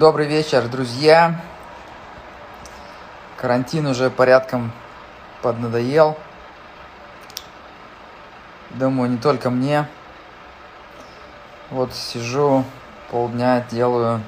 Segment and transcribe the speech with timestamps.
[0.00, 1.38] Добрый вечер, друзья.
[3.36, 4.72] Карантин уже порядком
[5.42, 6.16] поднадоел.
[8.70, 9.86] Думаю, не только мне.
[11.68, 12.64] Вот сижу
[13.10, 14.22] полдня, делаю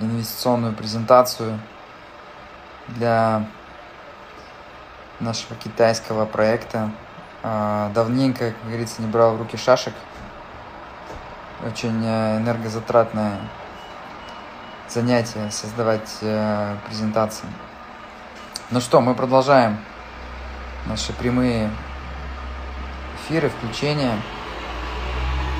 [0.00, 1.58] инвестиционную презентацию
[2.86, 3.48] для
[5.18, 6.92] нашего китайского проекта.
[7.42, 9.94] А, давненько, как говорится, не брал в руки шашек.
[11.66, 12.38] Очень э,
[14.94, 17.48] занятие создавать э, презентации.
[18.70, 19.78] Ну что, мы продолжаем
[20.86, 21.68] наши прямые
[23.16, 24.12] эфиры, включения.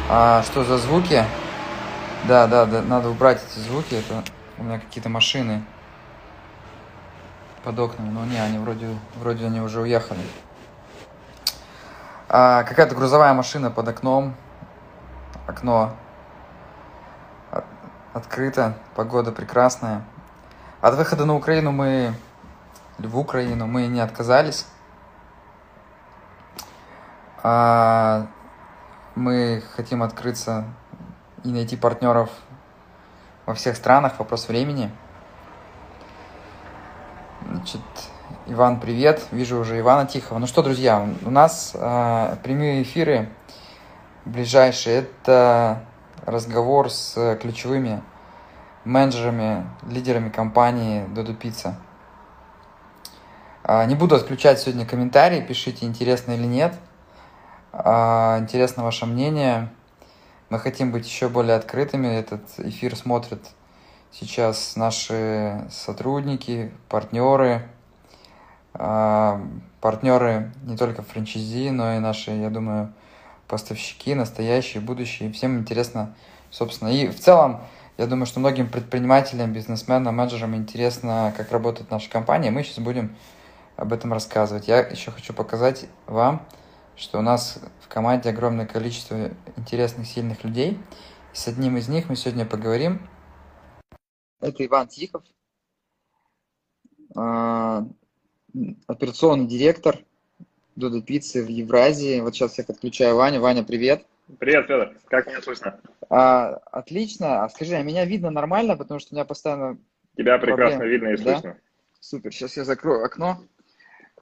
[0.08, 1.24] А что за звуки?
[2.28, 3.94] Да, да, да, надо убрать эти звуки.
[3.94, 4.22] Это
[4.56, 5.64] у меня какие-то машины
[7.64, 8.10] под окнами.
[8.10, 10.20] Но не, они вроде, вроде они уже уехали.
[12.28, 14.36] А, какая-то грузовая машина под окном.
[15.48, 15.96] Окно
[18.14, 20.04] открыто, погода прекрасная.
[20.80, 22.14] От выхода на Украину мы,
[22.98, 24.66] в Украину, мы не отказались.
[27.42, 28.26] А
[29.14, 30.64] мы хотим открыться
[31.42, 32.30] и найти партнеров
[33.44, 34.18] во всех странах.
[34.18, 34.90] Вопрос времени.
[37.50, 37.82] Значит,
[38.46, 39.22] Иван, привет.
[39.32, 40.38] Вижу уже Ивана Тихого.
[40.38, 43.28] Ну что, друзья, у нас э, прямые эфиры
[44.24, 45.00] ближайшие.
[45.00, 45.84] Это
[46.26, 48.02] разговор с ключевыми
[48.84, 51.74] менеджерами, лидерами компании Dodo Pizza.
[53.86, 56.74] Не буду отключать сегодня комментарии, пишите, интересно или нет.
[57.72, 59.68] А, интересно ваше мнение.
[60.48, 62.06] Мы хотим быть еще более открытыми.
[62.06, 63.40] Этот эфир смотрят
[64.12, 67.66] сейчас наши сотрудники, партнеры,
[68.74, 69.40] а,
[69.80, 72.92] партнеры не только франчайзи, но и наши, я думаю,
[73.54, 75.30] поставщики, настоящие, будущие.
[75.30, 76.16] Всем интересно,
[76.50, 76.88] собственно.
[76.88, 77.60] И в целом,
[77.96, 82.50] я думаю, что многим предпринимателям, бизнесменам, менеджерам интересно, как работает наша компания.
[82.50, 83.16] Мы сейчас будем
[83.76, 84.66] об этом рассказывать.
[84.66, 86.44] Я еще хочу показать вам,
[86.96, 90.76] что у нас в команде огромное количество интересных, сильных людей.
[91.32, 93.08] И с одним из них мы сегодня поговорим.
[94.40, 95.22] Это Иван Тихов,
[97.14, 97.86] а,
[98.88, 100.04] операционный директор
[100.76, 102.20] Додо Пиццы в Евразии.
[102.20, 103.40] Вот сейчас я подключаю Ваню.
[103.40, 104.04] Ваня, привет.
[104.38, 104.92] Привет, Федор.
[105.06, 105.78] Как меня слышно?
[106.10, 107.44] А, отлично.
[107.44, 109.78] А скажи, а меня видно нормально, потому что у меня постоянно...
[110.16, 110.92] Тебя прекрасно проблем.
[110.92, 111.32] видно и да?
[111.34, 111.56] слышно.
[112.00, 112.32] Супер.
[112.32, 113.40] Сейчас я закрою окно.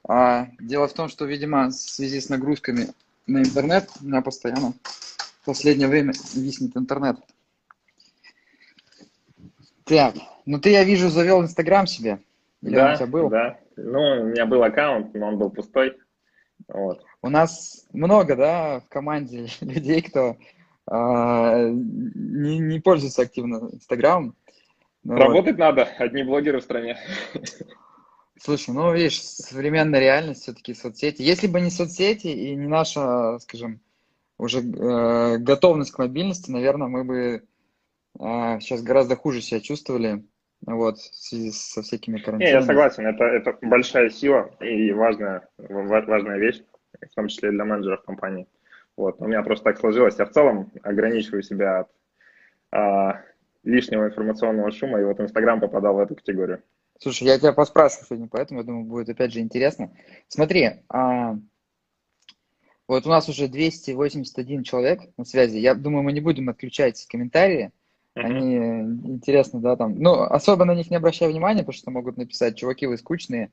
[0.07, 2.89] А, дело в том, что, видимо, в связи с нагрузками
[3.25, 4.73] на интернет у меня постоянно
[5.41, 7.17] в последнее время виснет интернет.
[9.85, 10.15] Так,
[10.45, 12.19] ну ты, я вижу, завел Инстаграм себе.
[12.61, 13.29] Или да, у тебя был?
[13.29, 13.57] да.
[13.75, 15.97] Ну, у меня был аккаунт, но он был пустой.
[16.73, 17.05] Вот.
[17.21, 20.35] У нас много, да, в команде людей, кто
[20.91, 24.35] э, не, не пользуется активно Инстаграмом.
[25.03, 25.59] Ну, Работать вот.
[25.59, 26.97] надо, одни блогеры в стране.
[28.39, 31.21] Слушай, ну видишь, современная реальность все-таки соцсети.
[31.21, 33.79] Если бы не соцсети и не наша, скажем,
[34.37, 37.43] уже э, готовность к мобильности, наверное, мы бы
[38.19, 40.25] э, сейчас гораздо хуже себя чувствовали.
[40.65, 42.49] Вот, в связи со всякими карантинами.
[42.49, 46.61] Не, я согласен, это, это большая сила и важная, важная вещь,
[47.01, 48.47] в том числе для менеджеров компании.
[48.95, 50.17] Вот, у меня просто так сложилось.
[50.19, 51.89] Я в целом ограничиваю себя от
[52.71, 53.21] а,
[53.63, 56.61] лишнего информационного шума, и вот Инстаграм попадал в эту категорию.
[56.99, 59.91] Слушай, я тебя поспрашиваю сегодня, поэтому я думаю, будет опять же интересно.
[60.27, 61.37] Смотри, а,
[62.87, 65.57] вот у нас уже 281 человек на связи.
[65.57, 67.71] Я думаю, мы не будем отключать комментарии.
[68.15, 69.95] Они интересны, да, там.
[69.97, 73.51] Ну, особо на них не обращай внимания, потому что могут написать, чуваки, вы скучные.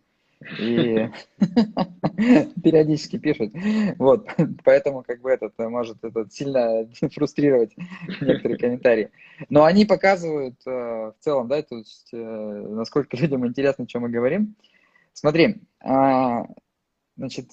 [0.59, 1.11] И
[2.63, 3.53] периодически пишут.
[3.99, 4.27] Вот,
[4.65, 7.75] поэтому как бы этот может этот сильно фрустрировать
[8.21, 9.11] некоторые комментарии.
[9.49, 14.03] Но они показывают э, в целом, да, то есть, э, насколько людям интересно, о чем
[14.03, 14.55] мы говорим.
[15.13, 16.47] Смотри, а,
[17.17, 17.51] значит,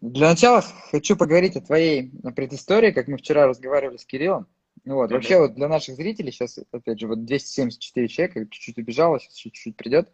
[0.00, 4.46] для начала хочу поговорить о твоей предыстории, как мы вчера разговаривали с Кириллом.
[4.84, 9.34] Вот, вообще вот для наших зрителей сейчас, опять же, вот 274 человека, чуть-чуть убежало, сейчас
[9.34, 10.10] чуть-чуть придет.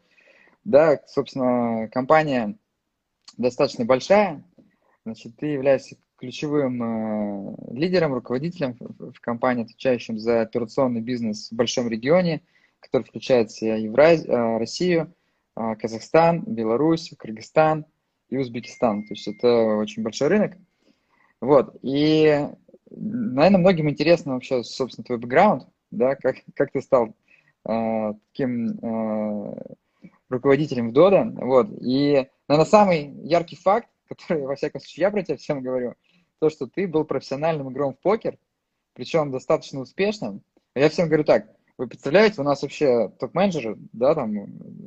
[0.64, 2.58] Да, собственно, компания
[3.36, 4.44] достаточно большая,
[5.04, 11.54] значит, ты являешься ключевым э, лидером, руководителем в, в компании, отвечающим за операционный бизнес в
[11.54, 12.42] большом регионе,
[12.80, 15.14] который включает в себя Евразь, э, Россию,
[15.56, 17.84] э, Казахстан, Беларусь, Кыргызстан
[18.30, 19.06] и Узбекистан.
[19.06, 20.56] То есть это очень большой рынок.
[21.40, 22.48] Вот, и
[22.90, 27.14] наверное, многим интересно вообще, собственно, твой бэкграунд, да, как, как ты стал
[27.68, 29.74] э, таким э,
[30.28, 35.22] руководителем в Дода, вот, и, наверное, самый яркий факт, который, во всяком случае, я про
[35.22, 35.94] тебя всем говорю,
[36.38, 38.38] то, что ты был профессиональным игром в покер,
[38.94, 40.42] причем достаточно успешным.
[40.74, 41.46] Я всем говорю так,
[41.78, 44.32] вы представляете, у нас вообще топ-менеджеры, да, там,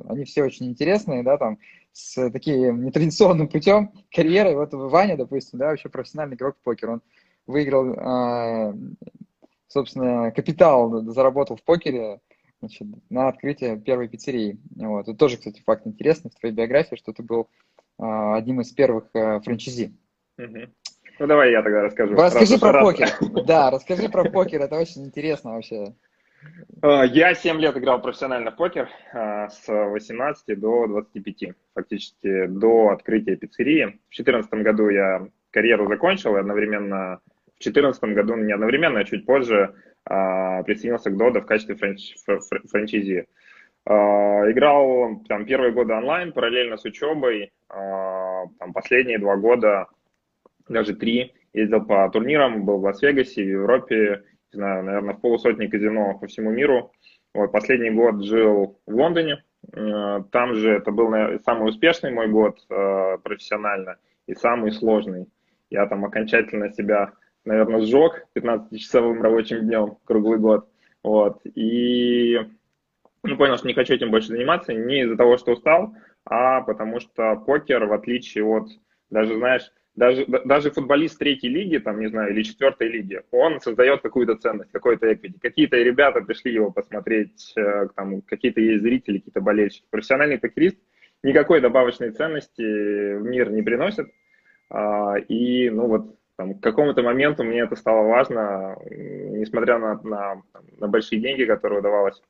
[0.08, 1.58] они все очень интересные, да, там,
[1.92, 4.56] с таким нетрадиционным путем карьеры.
[4.56, 7.02] Вот Ваня, допустим, да, вообще профессиональный игрок в покер, он
[7.46, 8.74] выиграл, э,
[9.68, 12.20] собственно, капитал, заработал в покере,
[12.60, 14.58] значит, на открытие первой пиццерии.
[14.76, 15.08] Вот.
[15.08, 17.48] Это тоже, кстати, факт интересный в твоей биографии, что ты был
[17.98, 18.04] э,
[18.34, 19.94] одним из первых э, франчайзи.
[20.36, 22.14] Ну, давай я тогда расскажу.
[22.14, 22.82] Расскажи про раз.
[22.82, 23.08] покер.
[23.44, 25.94] Да, расскажи про покер, это очень интересно вообще.
[26.82, 34.00] Я 7 лет играл профессионально в покер с 18 до 25, фактически до открытия пиццерии.
[34.08, 37.20] В 2014 году я карьеру закончил, и одновременно
[37.60, 39.74] в 2014 году, не одновременно, а чуть позже
[40.06, 42.16] а, присоединился к Додо в качестве франч,
[42.70, 43.26] франчайзи.
[43.86, 47.52] Играл там первые годы онлайн, параллельно с учебой.
[47.68, 49.86] Там, последние два года
[50.68, 51.34] даже три.
[51.52, 54.22] Ездил по турнирам, был в Лас-Вегасе, в Европе,
[54.52, 56.92] не знаю, наверное, в полусотни казино по всему миру.
[57.34, 59.42] Вот, последний год жил в Лондоне.
[59.72, 61.10] Там же это был
[61.44, 63.96] самый успешный мой год профессионально
[64.26, 65.26] и самый сложный.
[65.70, 67.12] Я там окончательно себя,
[67.44, 70.68] наверное, сжег 15-часовым рабочим днем круглый год.
[71.02, 71.40] Вот.
[71.44, 72.38] И
[73.22, 75.94] ну, понял, что не хочу этим больше заниматься не из-за того, что устал,
[76.24, 78.68] а потому что покер, в отличие от,
[79.10, 84.02] даже, знаешь, даже, даже футболист третьей лиги, там, не знаю, или четвертой лиги, он создает
[84.02, 85.38] какую-то ценность, какой-то эквити.
[85.38, 89.86] Какие-то ребята пришли его посмотреть, э, там, какие-то есть зрители, какие-то болельщики.
[89.90, 90.78] Профессиональный покерист
[91.22, 94.08] никакой добавочной ценности в мир не приносит.
[94.70, 100.42] А, и, ну, вот, там, к какому-то моменту мне это стало важно, несмотря на, на,
[100.78, 102.22] на большие деньги, которые удавалось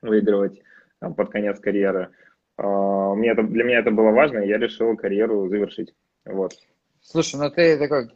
[0.00, 0.62] выигрывать
[1.00, 2.10] там, под конец карьеры.
[2.56, 5.92] А, мне это, для меня это было важно, и я решил карьеру завершить.
[6.24, 6.52] Вот.
[7.00, 8.10] Слушай, ну ты такой,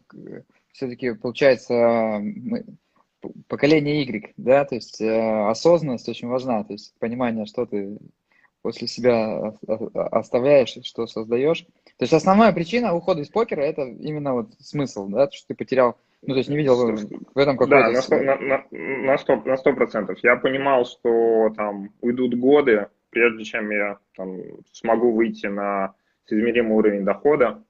[0.71, 2.23] все-таки, получается,
[3.49, 7.99] поколение Y, да, то есть э, осознанность очень важна, то есть понимание, что ты
[8.63, 9.53] после себя
[9.93, 11.67] оставляешь, что создаешь.
[11.99, 15.97] То есть основная причина ухода из покера это именно вот смысл, да, что ты потерял,
[16.23, 17.85] ну то есть не видел в этом какой-то...
[17.85, 20.19] Да, на сто, на, на, на, 100, на 100%.
[20.23, 24.41] Я понимал, что там уйдут годы, прежде чем я там,
[24.73, 25.95] смогу выйти на
[26.29, 27.63] измеримый уровень дохода,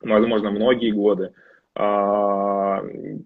[0.00, 1.34] возможно, многие годы.
[1.74, 2.82] А,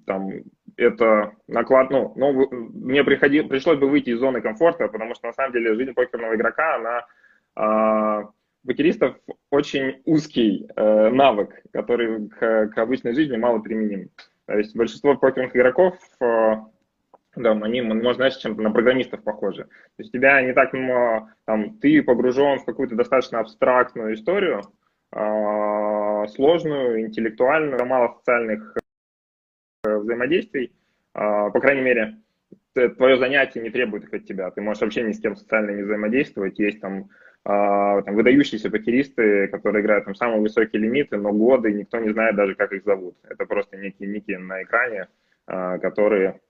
[0.07, 0.31] там,
[0.77, 5.33] это наклад, ну, но мне приходи, пришлось бы выйти из зоны комфорта, потому что на
[5.33, 7.07] самом деле жизнь покерного игрока, она
[7.55, 8.31] а,
[8.67, 9.17] покеристов
[9.51, 14.11] очень узкий э, навык, который к, к обычной жизни мало применим.
[14.47, 16.55] То есть большинство покерных игроков, э,
[17.37, 19.65] да, они, можно, знаешь, чем-то на программистов похожи.
[19.65, 20.73] То есть тебя не так,
[21.45, 24.63] там, ты погружен в какую-то достаточно абстрактную историю,
[25.11, 28.77] а, сложную, интеллектуальную, мало социальных
[29.85, 30.73] э, взаимодействий.
[31.13, 32.19] А, по крайней мере,
[32.73, 34.51] твое занятие не требует их от тебя.
[34.51, 36.59] Ты можешь вообще ни с кем социально не взаимодействовать.
[36.59, 37.11] Есть там,
[37.45, 42.55] там выдающиеся покеристы, которые играют там самые высокие лимиты, но годы, никто не знает даже,
[42.55, 43.17] как их зовут.
[43.29, 45.09] Это просто некие ники на экране,
[45.45, 46.41] которые,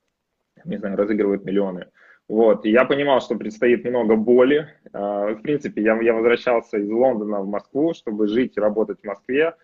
[0.65, 1.89] не знаю, разыгрывают миллионы.
[2.29, 4.69] Вот, и я понимал, что предстоит много боли.
[4.93, 9.05] А, в принципе, я, я возвращался из Лондона в Москву, чтобы жить и работать в
[9.05, 9.55] Москве,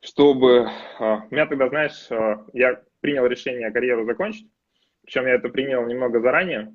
[0.00, 0.68] чтобы...
[1.00, 4.48] А, у меня тогда, знаешь, а, я принял решение карьеру закончить,
[5.02, 6.72] причем я это принял немного заранее,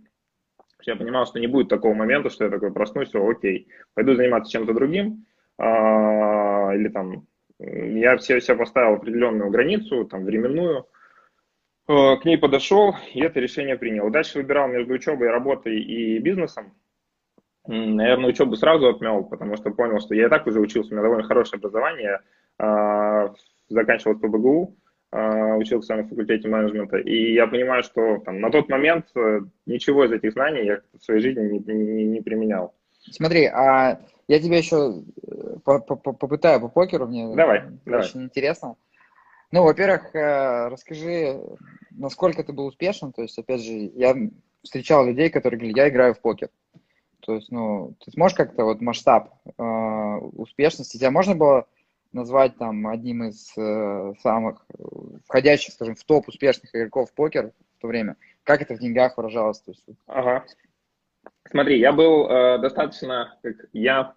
[0.92, 4.52] я понимал, что не будет такого момента, что я такой проснусь, все, окей, пойду заниматься
[4.52, 5.26] чем-то другим,
[5.58, 7.26] или там,
[7.60, 10.86] я все, все поставил определенную границу, там, временную,
[11.88, 14.10] Э, к ней подошел и это решение принял.
[14.10, 16.74] Дальше выбирал между учебой, работой и бизнесом.
[17.68, 21.04] Наверное, учебу сразу отмел, потому что понял, что я и так уже учился, у меня
[21.04, 22.22] довольно хорошее образование,
[22.60, 23.34] а,
[23.70, 29.06] заканчивал ПБГУ, а, учился на факультете менеджмента, и я понимаю, что там, на тот момент
[29.16, 32.74] э, ничего из этих знаний я в своей жизни не, не, не применял.
[33.12, 38.12] Смотри, а я тебе еще э, попытаю по покеру, мне давай, очень давай.
[38.16, 38.76] интересно.
[39.52, 41.40] Ну, во-первых, э, расскажи,
[41.92, 43.14] насколько ты был успешен.
[43.14, 44.16] То есть, опять же, я
[44.64, 46.50] встречал людей, которые говорили, я играю в покер.
[47.22, 51.68] То есть, ну, ты сможешь как-то вот масштаб э, успешности, тебя можно было
[52.16, 54.66] назвать там одним из э, самых
[55.28, 58.16] входящих, скажем, в топ успешных игроков покер в то время?
[58.44, 59.60] Как это в деньгах выражалось?
[59.60, 59.86] То есть...
[60.08, 60.46] Ага.
[61.50, 64.16] Смотри, я был э, достаточно, как я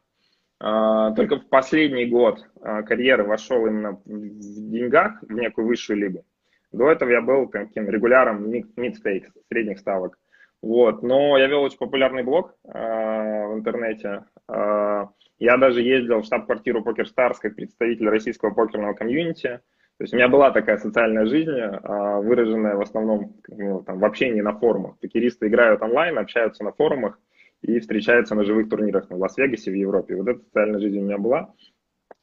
[0.61, 6.25] а, только в последний год а, карьеры вошел именно в деньгах в некую высшую лигу.
[6.73, 10.19] До этого я был таким регуляром mid-stakes, средних ставок.
[10.61, 11.03] Вот.
[11.03, 14.25] Но я вел очень популярный блог э, в интернете.
[14.49, 15.07] Э,
[15.39, 19.61] я даже ездил в штаб-квартиру Poker Stars как представитель российского покерного комьюнити.
[19.99, 24.05] То есть у меня была такая социальная жизнь, а, выраженная в основном ну, там, в
[24.05, 24.99] общении на форумах.
[24.99, 27.19] Покеристы играют онлайн, общаются на форумах
[27.63, 30.15] и встречаются на живых турнирах в Лас-Вегасе, в Европе.
[30.17, 31.53] Вот эта социальная жизнь у меня была.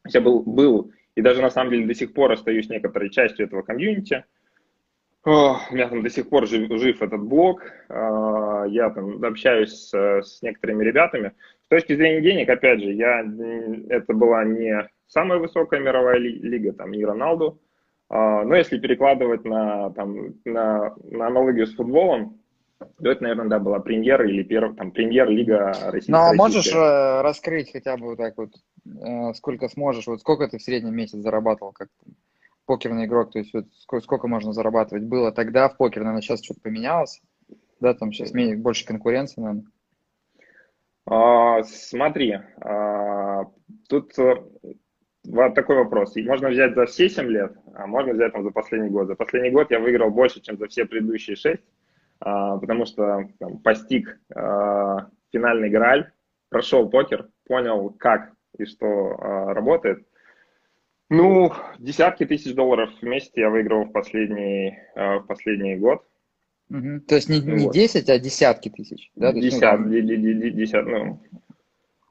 [0.08, 3.62] Я был, был и даже на самом деле до сих пор остаюсь некоторой частью этого
[3.62, 4.26] комьюнити.
[5.26, 9.72] О, у меня там до сих пор жив, жив этот блог, а, я там общаюсь
[9.72, 11.32] с, с некоторыми ребятами.
[11.66, 13.22] С точки зрения денег, опять же, я,
[13.90, 17.60] это была не самая высокая мировая лига, там, не Роналду,
[18.08, 22.40] а, но если перекладывать на, там, на, на аналогию с футболом,
[22.78, 26.12] то это, наверное, да, была премьер или перв, там, премьер-лига Российской.
[26.12, 28.52] Ну, а можешь э, раскрыть хотя бы вот так вот,
[28.86, 31.88] э, сколько сможешь, вот сколько ты в среднем месяц зарабатывал как
[32.66, 36.62] покерный игрок, то есть вот сколько, можно зарабатывать было тогда в покер, наверное, сейчас что-то
[36.62, 37.22] поменялось,
[37.80, 39.66] да, там сейчас менее, больше конкуренции, наверное.
[41.08, 43.44] А, смотри, а,
[43.88, 44.44] тут э,
[45.28, 46.16] вот такой вопрос.
[46.16, 49.08] Можно взять за все 7 лет, а можно взять там, за последний год.
[49.08, 51.60] За последний год я выиграл больше, чем за все предыдущие 6,
[52.20, 56.12] а, потому что там, постиг а, финальный грааль,
[56.50, 60.08] прошел покер, понял, как и что а, работает.
[61.10, 66.04] Ну, десятки тысяч долларов в месяц я выиграл в последний, в последний год.
[66.70, 67.02] Угу.
[67.08, 67.74] То есть не, не вот.
[67.74, 69.32] 10, а десятки тысяч, да?
[69.32, 71.22] Десят, ну, десят, ну.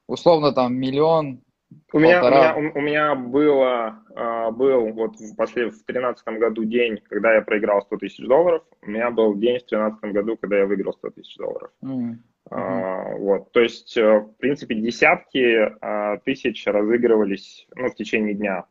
[0.06, 1.44] Условно там миллион,
[1.92, 6.64] у меня, у меня, у, меня было, uh, был вот в, после, в 2013 году
[6.64, 8.62] день, когда я проиграл 100 тысяч долларов.
[8.82, 11.70] У меня был день в 2013 году, когда я выиграл 100 тысяч долларов.
[11.82, 12.14] Mm-hmm.
[12.50, 15.72] Uh, вот, то есть, в принципе, десятки
[16.24, 18.66] тысяч разыгрывались ну, в течение дня.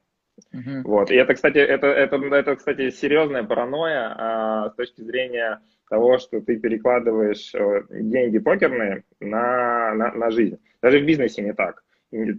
[0.53, 0.81] Uh-huh.
[0.83, 1.11] Вот.
[1.11, 6.41] И это, кстати, это, это, это, кстати, серьезная паранойя а, с точки зрения того, что
[6.41, 10.57] ты перекладываешь э, деньги покерные на, на, на жизнь.
[10.81, 11.83] Даже в бизнесе не так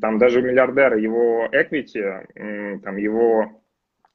[0.00, 3.62] там даже у миллиардера его equity, там его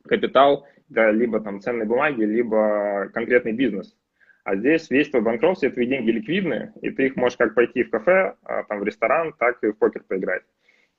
[0.07, 3.95] капитал, да, либо там ценные бумаги, либо конкретный бизнес.
[4.43, 7.91] А здесь весь твой банкротство, твои деньги ликвидны, и ты их можешь как пойти в
[7.91, 10.43] кафе, а, там в ресторан, так и в покер поиграть.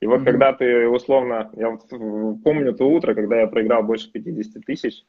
[0.01, 0.25] И вот mm-hmm.
[0.25, 1.87] когда ты условно, я вот
[2.43, 5.05] помню то утро, когда я проиграл больше 50 тысяч,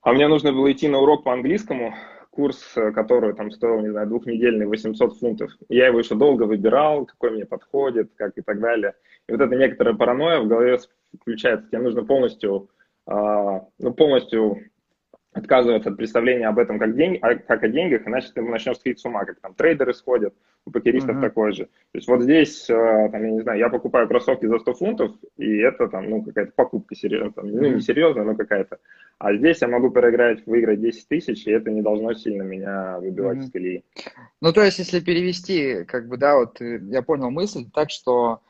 [0.00, 1.94] а мне нужно было идти на урок по английскому,
[2.30, 5.50] курс, э, который там стоил, не знаю, двухнедельный 800 фунтов.
[5.68, 8.94] Я его еще долго выбирал, какой мне подходит, как и так далее.
[9.28, 10.78] И вот эта некоторая паранойя в голове
[11.20, 11.68] включается.
[11.68, 12.70] Тебе нужно полностью,
[13.06, 14.62] э, ну, полностью
[15.38, 19.00] отказываться от представления об этом как, день, а, как о деньгах, иначе ты начнешь сходить
[19.00, 21.20] с ума, как там трейдеры сходят, у покеристов uh-huh.
[21.20, 21.64] такое же.
[21.64, 25.12] То есть вот здесь, э, там, я не знаю, я покупаю кроссовки за 100 фунтов,
[25.36, 28.78] и это там, ну, какая-то покупка серьезная, там, ну, не серьезная, но какая-то.
[29.18, 33.38] А здесь я могу проиграть, выиграть 10 тысяч, и это не должно сильно меня выбивать
[33.38, 33.44] uh-huh.
[33.44, 33.84] из колеи.
[34.40, 38.40] Ну, то есть, если перевести, как бы, да, вот э, я понял мысль так, что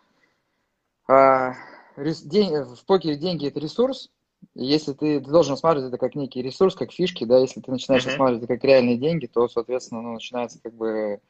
[1.08, 1.50] э,
[2.24, 4.10] день, в покере деньги– это ресурс,
[4.54, 8.04] если ты, ты должен рассматривать это как некий ресурс, как фишки, да, если ты начинаешь
[8.04, 8.08] uh-huh.
[8.08, 11.20] рассматривать это как реальные деньги, то, соответственно, ну, начинается как бы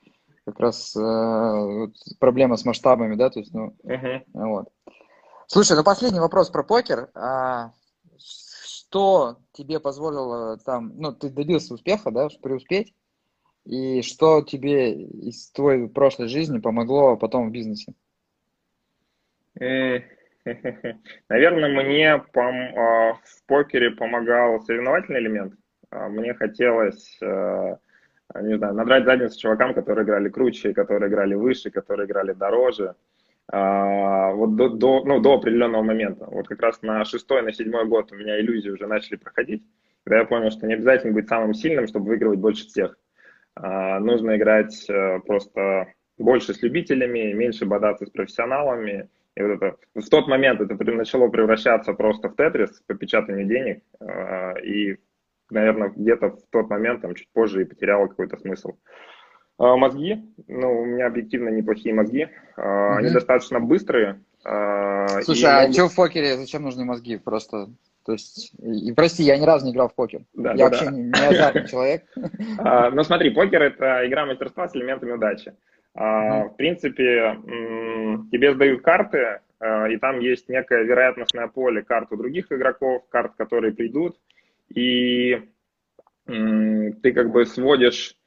[0.44, 4.22] как раз э, вот, проблема с масштабами, да, то есть, ну, uh-huh.
[4.32, 4.68] вот.
[5.46, 7.10] Слушай, ну последний вопрос про покер.
[7.14, 7.72] А,
[8.18, 12.94] что тебе позволило там, ну, ты добился успеха, да, преуспеть,
[13.64, 17.92] и что тебе из твоей прошлой жизни помогло потом в бизнесе?
[19.60, 20.02] Mm.
[21.28, 25.54] Наверное, мне пом а, в покере помогал соревновательный элемент.
[25.90, 27.76] А, мне хотелось, э,
[28.40, 32.94] не знаю, надрать задницу чувакам, которые играли круче, которые играли выше, которые играли дороже.
[33.50, 36.26] А, вот до, до, ну, до определенного момента.
[36.26, 39.62] Вот как раз на шестой, на седьмой год у меня иллюзии уже начали проходить,
[40.04, 42.98] когда я понял, что не обязательно быть самым сильным, чтобы выигрывать больше всех.
[43.60, 45.88] Нужно играть э, просто
[46.18, 49.08] больше с любителями, меньше бодаться с профессионалами,
[49.38, 53.84] и вот это, в тот момент это начало превращаться просто в тетрис по печатанию денег.
[54.00, 54.96] А, и,
[55.48, 58.78] наверное, где-то в тот момент, там, чуть позже и потеряло какой-то смысл.
[59.56, 60.16] А, мозги,
[60.48, 62.28] ну, у меня объективно неплохие мозги.
[62.56, 62.96] Mm-hmm.
[62.96, 64.24] Они достаточно быстрые.
[64.42, 65.74] Слушай, а могут...
[65.74, 67.16] что в покере, зачем нужны мозги?
[67.16, 67.68] Просто
[68.04, 70.22] то есть, и, прости, я ни разу не играл в покер.
[70.32, 70.90] Да, я да, вообще да.
[70.90, 72.04] не, азартный человек.
[72.16, 75.52] Ну смотри, покер это игра мастерства с элементами удачи.
[76.00, 77.36] В принципе,
[78.30, 83.32] тебе сдают карты, а, и там есть некое вероятностное поле карт у других игроков, карт,
[83.36, 84.16] которые придут,
[84.68, 85.42] и
[86.26, 88.18] ты как бы сводишь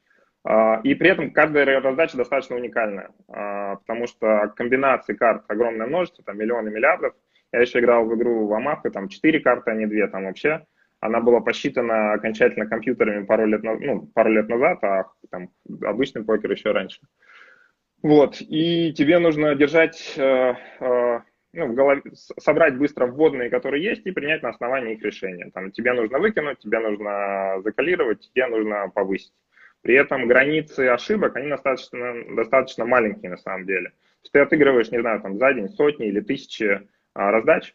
[0.44, 6.24] а, и при этом каждая раздача достаточно уникальная, а, потому что комбинаций карт огромное множество,
[6.24, 7.14] там миллионы миллиардов.
[7.52, 10.66] Я еще играл в игру в Амаху, там 4 карты, а не 2 там вообще.
[11.00, 15.50] Она была посчитана окончательно компьютерами пару лет, ну, пару лет назад, а там
[15.82, 17.00] обычный покер еще раньше.
[18.02, 21.20] Вот, и тебе нужно держать, э, э,
[21.52, 25.50] ну, в голове, собрать быстро вводные, которые есть, и принять на основании их решения.
[25.54, 29.32] Там, тебе нужно выкинуть, тебе нужно закалировать, тебе нужно повысить.
[29.82, 33.90] При этом границы ошибок, они достаточно, достаточно маленькие на самом деле.
[33.90, 37.74] То есть ты отыгрываешь, не знаю, там за день сотни или тысячи а, раздач,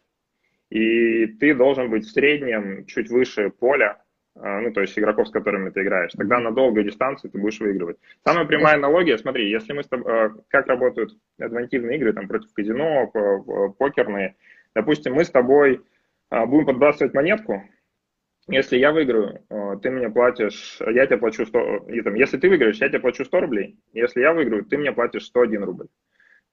[0.69, 4.01] и ты должен быть в среднем чуть выше поля,
[4.41, 6.12] ну, то есть игроков, с которыми ты играешь.
[6.12, 7.98] Тогда на долгой дистанции ты будешь выигрывать.
[8.24, 12.53] Самая прямая аналогия, смотри, если мы с тобой, а, как работают адвантивные игры, там, против
[12.53, 13.12] казино,
[13.77, 14.36] покерные,
[14.75, 15.82] допустим, мы с тобой
[16.29, 17.63] а, будем подбрасывать монетку,
[18.50, 19.41] если я выиграю,
[19.82, 23.25] ты мне платишь, я тебе плачу 100, и, там, если ты выиграешь, я тебе плачу
[23.25, 25.88] 100 рублей, если я выиграю, ты мне платишь 101 рубль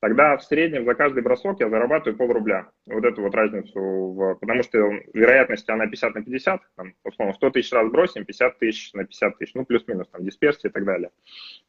[0.05, 2.69] тогда в среднем за каждый бросок я зарабатываю пол рубля.
[2.85, 4.79] Вот эту вот разницу, в, потому что
[5.15, 9.39] вероятность она 50 на 50, там, условно, 100 тысяч раз бросим, 50 тысяч на 50
[9.39, 11.09] тысяч, ну, плюс-минус, там, дисперсия и так далее.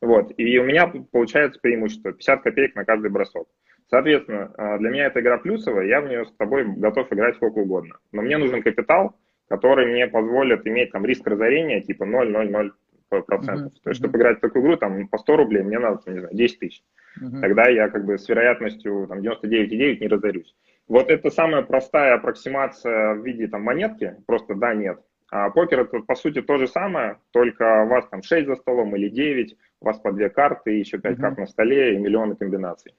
[0.01, 3.47] Вот, и у меня получается преимущество 50 копеек на каждый бросок.
[3.89, 7.59] Соответственно, а, для меня эта игра плюсовая, я в нее с тобой готов играть сколько
[7.59, 7.99] угодно.
[8.11, 9.15] Но мне нужен капитал,
[9.47, 12.71] который мне позволит иметь там риск разорения типа 0,00%.
[13.11, 13.69] Mm-hmm.
[13.81, 16.35] То есть, чтобы играть в такую игру, там, по 100 рублей, мне надо, не знаю,
[16.35, 16.83] 10 тысяч
[17.21, 17.41] угу.
[17.41, 20.55] тогда я как бы с вероятностью там, 99,9 не разорюсь.
[20.87, 24.99] Вот это самая простая аппроксимация в виде там, монетки, просто да, нет.
[25.31, 28.95] А покер это по сути то же самое, только у вас там 6 за столом
[28.95, 31.21] или 9, у вас по две карты, еще 5 угу.
[31.21, 32.93] карт на столе и миллионы комбинаций.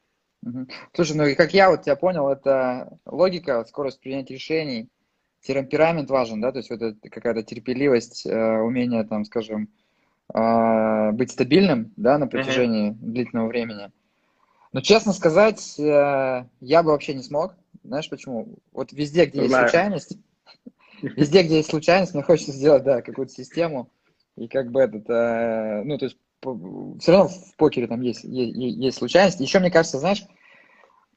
[0.44, 0.66] Угу.
[0.92, 4.88] Слушай, ну и как я вот тебя понял, это логика, скорость принятия решений,
[5.40, 9.68] темперамент важен, да, то есть вот это какая-то терпеливость, э, умение там, скажем,
[10.34, 13.90] э, быть стабильным, да, на протяжении uh длительного времени.
[14.76, 17.54] Но, честно сказать, э, я бы вообще не смог.
[17.82, 18.58] Знаешь почему?
[18.72, 19.62] Вот везде, где Знаю.
[19.62, 20.18] есть случайность,
[21.02, 23.90] везде, где есть случайность, мне хочется сделать, да, какую-то систему.
[24.36, 26.18] И как бы этот, э, ну, то есть
[27.00, 29.40] все равно в покере там есть, есть, есть случайность.
[29.40, 30.26] Еще, мне кажется, знаешь,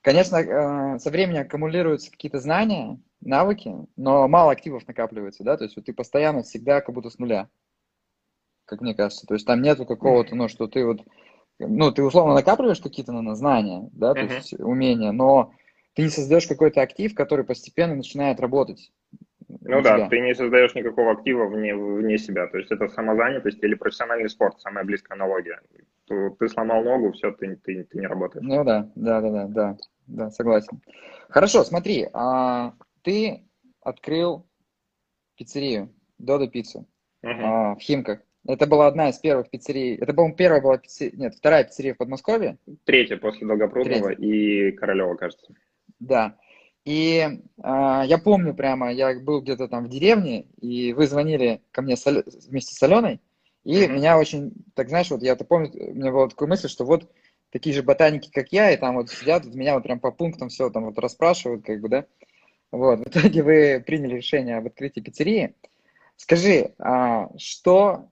[0.04, 5.76] конечно, э, со временем аккумулируются какие-то знания, навыки, но мало активов накапливается, да, то есть
[5.76, 7.50] вот ты постоянно всегда как будто с нуля,
[8.64, 9.28] как мне кажется.
[9.28, 11.02] То есть там нету какого-то, ну, что ты вот
[11.60, 14.36] ну, ты условно накапливаешь какие-то, наверное, знания, да, то uh-huh.
[14.36, 15.54] есть умения, но
[15.94, 18.92] ты не создаешь какой-то актив, который постепенно начинает работать.
[19.48, 20.10] Ну да, тебя.
[20.10, 22.48] ты не создаешь никакого актива вне, вне себя.
[22.48, 25.60] То есть это самозанятость или профессиональный спорт, самая близкая аналогия.
[26.08, 28.46] Ты, ты сломал ногу, все, ты, ты, ты не работаешь.
[28.46, 30.82] Ну да, да, да, да, да, да, согласен.
[31.30, 33.44] Хорошо, смотри, а, ты
[33.82, 34.48] открыл
[35.36, 36.88] пиццерию, Додо пиццу
[37.24, 37.42] uh-huh.
[37.42, 38.20] а, в Химках.
[38.48, 39.96] Это была одна из первых пиццерий.
[39.96, 41.18] Это, по-моему, первая была пиццерия.
[41.18, 42.58] Нет, вторая пиццерия в Подмосковье.
[42.86, 44.24] Третья после Долгопрудного Третья.
[44.24, 45.54] и Королева, кажется.
[46.00, 46.38] Да.
[46.86, 51.82] И э, я помню прямо, я был где-то там в деревне, и вы звонили ко
[51.82, 52.06] мне с,
[52.48, 53.22] вместе с Аленой,
[53.66, 53.88] и mm-hmm.
[53.90, 57.12] меня очень, так знаешь, вот я-то помню, у меня была такая мысль, что вот
[57.52, 60.50] такие же ботаники, как я, и там вот сидят, вот меня вот прям по пунктам
[60.50, 62.06] все там вот расспрашивают, как бы, да.
[62.72, 65.56] Вот, в итоге вы приняли решение об открытии пиццерии.
[66.16, 68.10] Скажи, а что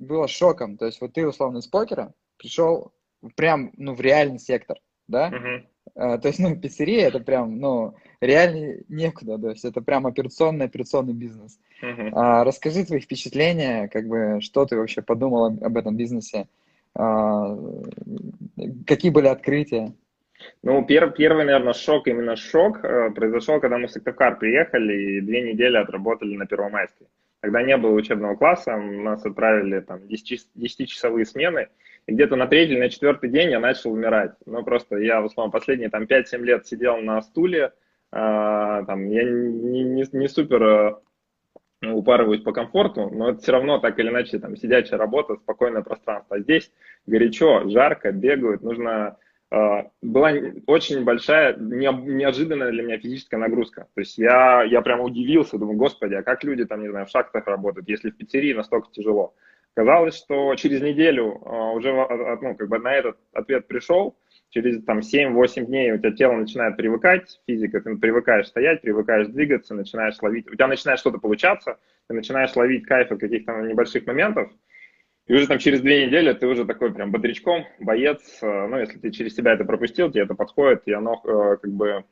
[0.00, 0.76] было шоком.
[0.76, 2.92] То есть вот ты, условно, из покера пришел
[3.36, 5.30] прям, ну, в реальный сектор, да?
[5.30, 5.62] Uh-huh.
[5.94, 10.66] А, то есть, ну, пиццерия это прям, ну, реально некуда, то есть это прям операционный,
[10.66, 11.58] операционный бизнес.
[11.82, 12.10] Uh-huh.
[12.14, 16.48] А, расскажи твои впечатления, как бы, что ты вообще подумал об этом бизнесе,
[16.94, 17.56] а,
[18.86, 19.92] какие были открытия?
[20.62, 25.20] Ну, пер, первый, наверное, шок, именно шок э, произошел, когда мы в Сыктывкар приехали и
[25.20, 27.06] две недели отработали на Первомайской.
[27.40, 31.68] Когда не было учебного класса, нас отправили там 10-часовые смены,
[32.06, 34.32] и где-то на третий или на четвертый день я начал умирать.
[34.44, 37.72] Ну, просто я, в основном, последние там 5-7 лет сидел на стуле,
[38.12, 40.94] э, там, я не, не, не супер э,
[41.82, 46.36] упарываюсь по комфорту, но это все равно так или иначе там сидячая работа, спокойное пространство.
[46.36, 46.70] А здесь
[47.06, 49.16] горячо, жарко, бегают, нужно а,
[49.50, 50.32] была
[50.66, 53.88] очень большая, неожиданная для меня физическая нагрузка.
[53.94, 57.10] То есть я, я прямо удивился, думаю, господи, а как люди там, не знаю, в
[57.10, 59.34] шахтах работают, если в пиццерии настолько тяжело.
[59.74, 64.16] Казалось, что через неделю а, уже ну, как бы на этот ответ пришел,
[64.50, 69.74] через там 7-8 дней у тебя тело начинает привыкать, физика, ты привыкаешь стоять, привыкаешь двигаться,
[69.74, 74.50] начинаешь ловить, у тебя начинает что-то получаться, ты начинаешь ловить кайф от каких-то небольших моментов,
[75.30, 78.20] и уже там через две недели ты уже такой прям бодрячком, боец.
[78.42, 81.70] Э, ну, если ты через себя это пропустил, тебе это подходит, и оно э, как
[81.70, 82.04] бы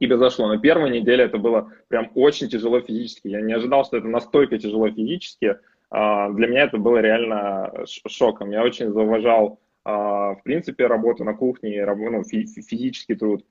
[0.00, 0.48] тебе зашло.
[0.48, 3.28] Но первая неделя это было прям очень тяжело физически.
[3.28, 5.58] Я не ожидал, что это настолько тяжело физически.
[5.90, 8.50] А, для меня это было реально шоком.
[8.50, 13.46] Я очень зауважал, а, в принципе, работу на кухне, ну, физический труд.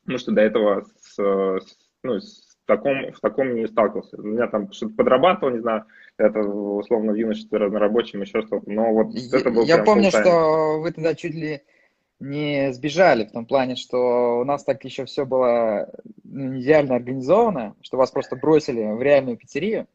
[0.00, 1.16] Потому что до этого с,
[2.02, 4.20] ну, с таком, в таком не сталкивался.
[4.20, 5.84] У меня там что-то подрабатывал, не знаю,
[6.18, 8.70] это условно в юношестве разнорабочим, еще что-то.
[8.70, 11.62] Но вот это был Я помню, что вы тогда чуть ли
[12.18, 15.90] не сбежали в том плане, что у нас так еще все было
[16.24, 19.86] ну, идеально организовано, что вас просто бросили в реальную пиццерию,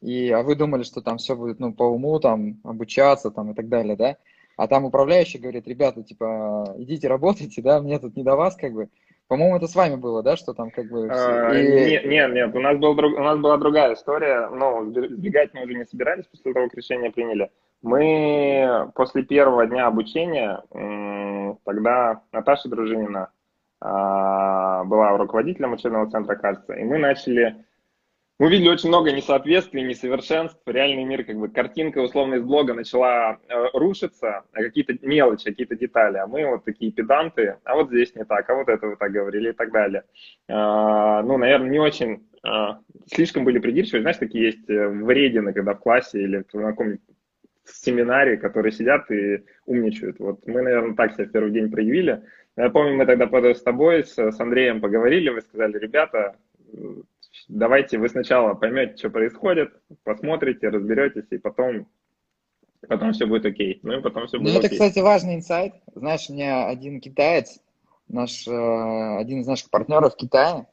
[0.00, 3.54] и, а вы думали, что там все будет ну, по уму, там, обучаться там, и
[3.54, 4.16] так далее, да?
[4.56, 8.72] А там управляющий говорит, ребята, типа, идите работайте, да, мне тут не до вас, как
[8.72, 8.88] бы.
[9.32, 11.08] По-моему, это с вами было, да, что там как бы...
[11.10, 11.90] А, и...
[11.90, 13.18] Нет, нет, нет, у нас, был друг...
[13.18, 17.10] у нас была другая история, но сбегать мы уже не собирались после того, как решение
[17.10, 17.50] приняли.
[17.80, 20.62] Мы после первого дня обучения,
[21.64, 23.30] тогда Наташа Дружинина
[23.80, 27.64] а, была руководителем учебного центра, кажется, и мы начали
[28.42, 30.58] мы видели очень много несоответствий, несовершенств.
[30.66, 35.76] Реальный мир, как бы картинка условно из блога начала э, рушиться, а какие-то мелочи, какие-то
[35.76, 36.16] детали.
[36.16, 39.12] А мы вот такие педанты, а вот здесь не так, а вот это вы так
[39.12, 40.02] говорили и так далее.
[40.48, 42.50] Э, ну, наверное, не очень, э,
[43.14, 44.00] слишком были придирчивы.
[44.00, 47.00] Знаешь, такие есть э, вредины, когда в классе или в каком-нибудь
[47.64, 50.18] семинаре, которые сидят и умничают.
[50.18, 52.24] Вот мы, наверное, так себя в первый день проявили.
[52.56, 56.34] Я помню, мы тогда с тобой, с, с Андреем поговорили, вы сказали, ребята,
[57.48, 59.72] давайте вы сначала поймете, что происходит,
[60.04, 61.88] посмотрите, разберетесь, и потом,
[62.88, 63.80] потом все будет окей.
[63.82, 64.78] Ну и потом все ну, будет это, окей.
[64.78, 65.74] кстати, важный инсайт.
[65.94, 67.60] Знаешь, у меня один китаец,
[68.08, 70.66] наш, э, один из наших партнеров в Китае,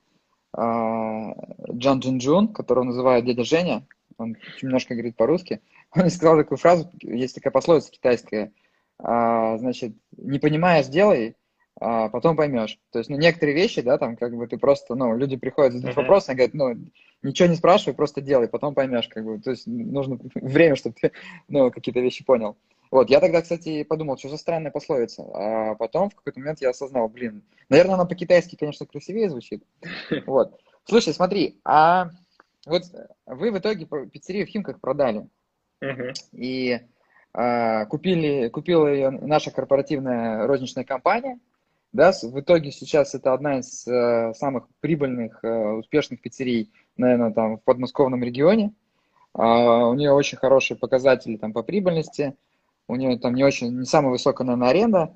[0.57, 3.85] э, Джан Джин Джун, которого называют дядя Женя,
[4.17, 5.61] он немножко говорит по-русски,
[5.95, 8.51] он сказал такую фразу, есть такая пословица китайская,
[9.01, 11.35] а, значит, не понимаешь, делай,
[11.79, 12.77] а потом поймешь.
[12.91, 15.97] То есть, ну, некоторые вещи, да, там, как бы ты просто, ну, люди приходят задают
[15.97, 16.01] uh-huh.
[16.01, 16.75] вопрос, и говорят, ну,
[17.23, 21.11] ничего не спрашивай, просто делай, потом поймешь, как бы, то есть, нужно время, чтобы ты,
[21.47, 22.57] ну, какие-то вещи понял.
[22.91, 26.71] Вот, я тогда, кстати, подумал, что за странная пословица, а потом в какой-то момент я
[26.71, 29.63] осознал, блин, наверное, она по-китайски, конечно, красивее звучит.
[30.25, 30.59] Вот.
[30.85, 32.09] Слушай, смотри, а
[32.65, 32.83] вот
[33.27, 35.27] вы в итоге пиццерию в Химках продали,
[35.83, 36.13] uh-huh.
[36.31, 36.79] и
[37.33, 41.39] а, купили, купила ее наша корпоративная розничная компания,
[41.91, 47.57] да, в итоге сейчас это одна из э, самых прибыльных, э, успешных пиццерий, наверное, там
[47.57, 48.73] в подмосковном регионе.
[49.33, 52.35] А, у нее очень хорошие показатели там по прибыльности.
[52.87, 55.13] У нее там не очень, не самая высокая, наверное, аренда.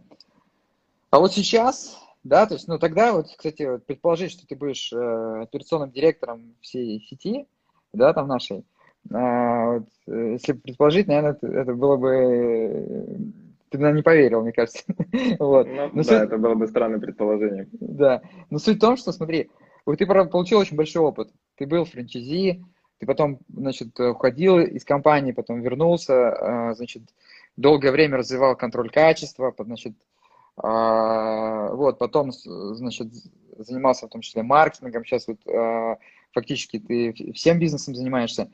[1.12, 4.92] А вот сейчас, да, то есть, ну тогда вот, кстати, вот, предположить, что ты будешь
[4.92, 7.46] э, операционным директором всей сети,
[7.94, 8.66] да, там нашей,
[9.12, 13.18] а, вот, э, если предположить, наверное, это, это было бы
[13.74, 14.84] ты наверное, не поверил, мне кажется.
[15.40, 15.68] вот.
[15.68, 16.12] Ну, Но да, суть...
[16.12, 17.68] это было бы странное предположение.
[17.72, 18.22] Да.
[18.52, 19.50] Но суть в том, что, смотри,
[19.84, 21.32] вот ты получил очень большой опыт.
[21.56, 22.64] Ты был франчайзи,
[23.00, 27.02] ты потом, значит, уходил из компании, потом вернулся, а, значит,
[27.58, 29.94] долгое время развивал контроль качества, значит,
[30.56, 33.08] а, вот, потом, значит,
[33.58, 35.98] занимался в том числе маркетингом, сейчас вот а,
[36.32, 38.52] фактически ты всем бизнесом занимаешься.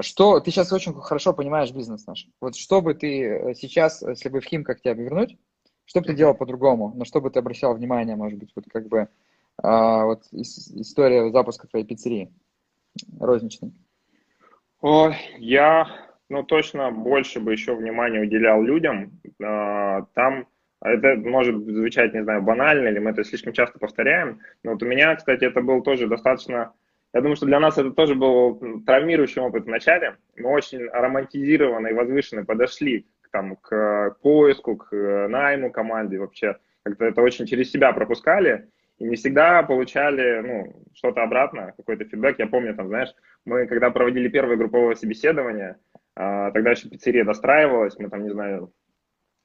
[0.00, 2.26] Что ты сейчас очень хорошо понимаешь бизнес наш.
[2.40, 5.36] Вот что бы ты э, сейчас, если бы в Химках тебя вернуть,
[5.84, 6.94] что бы ты делал по-другому?
[6.94, 9.08] На что бы ты обращал внимание, может быть, вот как бы
[9.62, 12.32] а, вот история запуска твоей пиццерии
[13.20, 13.72] розничной?
[14.80, 15.86] О, я,
[16.28, 19.20] ну, точно больше бы еще внимания уделял людям.
[19.42, 20.46] А, там
[20.80, 24.86] это может звучать, не знаю, банально, или мы это слишком часто повторяем, но вот у
[24.86, 26.72] меня, кстати, это был тоже достаточно
[27.12, 30.16] я думаю, что для нас это тоже был травмирующий опыт в начале.
[30.36, 34.92] Мы очень романтизированно и возвышенно подошли к, там, к поиску, к
[35.28, 36.56] найму команды вообще.
[36.82, 42.38] Как-то это очень через себя пропускали и не всегда получали ну, что-то обратно, какой-то фидбэк.
[42.38, 43.12] Я помню, там, знаешь,
[43.44, 45.76] мы когда проводили первое групповое собеседование,
[46.14, 48.72] а, тогда еще пиццерия достраивалась, мы там, не знаю,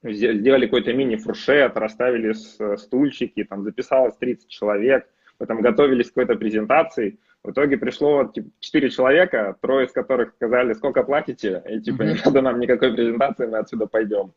[0.02, 2.32] сделали какой-то мини-фуршет, расставили
[2.76, 8.50] стульчики, там записалось 30 человек, мы там готовились к какой-то презентации, в итоге пришло типа,
[8.60, 13.46] 4 человека, трое из которых сказали, сколько платите, и типа не надо нам никакой презентации,
[13.46, 14.32] мы отсюда пойдем.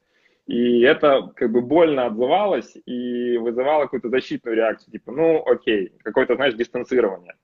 [0.48, 6.36] И это как бы больно отзывалось и вызывало какую-то защитную реакцию, типа, ну окей, какое-то,
[6.36, 7.36] знаешь, дистанцирование.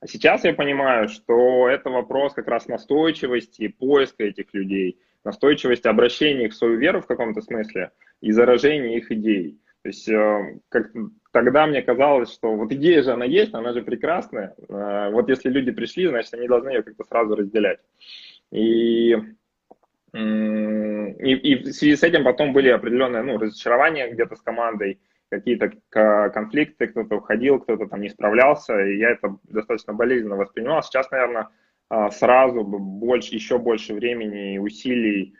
[0.00, 6.46] А сейчас я понимаю, что это вопрос как раз настойчивости, поиска этих людей, настойчивости обращения
[6.46, 9.60] их в свою веру в каком-то смысле и заражения их идей.
[9.82, 10.90] То есть э, как
[11.32, 14.54] тогда мне казалось, что вот идея же она есть, она же прекрасная.
[14.68, 17.80] Э, вот если люди пришли, значит, они должны ее как-то сразу разделять.
[18.50, 19.16] И,
[20.14, 25.72] и, и в связи с этим потом были определенные ну, разочарования где-то с командой, какие-то
[25.88, 30.82] конфликты, кто-то уходил, кто-то там не справлялся, и я это достаточно болезненно воспринимал.
[30.82, 31.48] Сейчас, наверное,
[31.90, 35.34] э, сразу больше, еще больше времени и усилий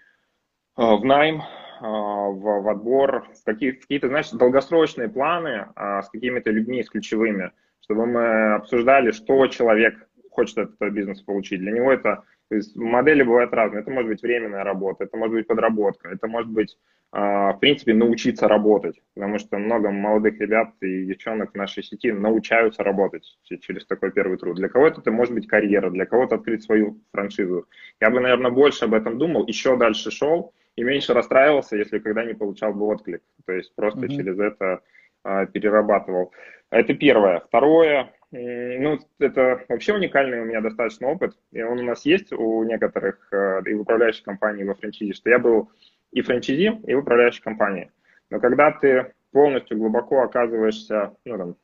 [0.75, 6.51] в найм, а, в, в отбор, в, какие, какие-то, знаешь, долгосрочные планы а, с какими-то
[6.51, 11.61] людьми, с ключевыми, чтобы мы обсуждали, что человек хочет от этого бизнеса получить.
[11.61, 13.83] Для него это, то есть модели бывают разные.
[13.83, 16.77] Это может быть временная работа, это может быть подработка, это может быть
[17.13, 22.83] в принципе, научиться работать, потому что много молодых ребят и девчонок в нашей сети научаются
[22.83, 24.57] работать через такой первый труд.
[24.57, 27.67] Для кого-то это может быть карьера, для кого-то открыть свою франшизу.
[28.01, 32.25] Я бы, наверное, больше об этом думал, еще дальше шел и меньше расстраивался, если когда
[32.25, 33.23] не получал бы отклик.
[33.47, 34.17] То есть просто mm-hmm.
[34.17, 34.81] через это
[35.25, 36.33] а, перерабатывал.
[36.71, 37.41] Это первое.
[37.41, 42.65] Второе, ну, это вообще уникальный у меня достаточно опыт, и он у нас есть у
[42.65, 45.71] некоторых э, и в управляющей компании, во франчизе, что я был
[46.13, 47.93] и франчизи, и в управляющей компании.
[48.31, 51.57] Но когда ты полностью глубоко оказываешься, ну, там,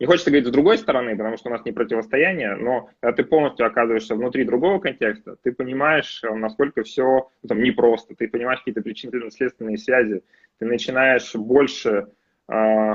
[0.00, 3.24] не хочется говорить с другой стороны, потому что у нас не противостояние, но когда ты
[3.24, 8.58] полностью оказываешься внутри другого контекста, ты понимаешь, э, насколько все ну, там, непросто, ты понимаешь
[8.58, 10.22] какие-то причинно-следственные связи,
[10.58, 12.08] ты начинаешь больше
[12.48, 12.94] э,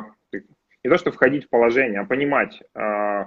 [0.83, 3.25] не то что входить в положение, а понимать, э,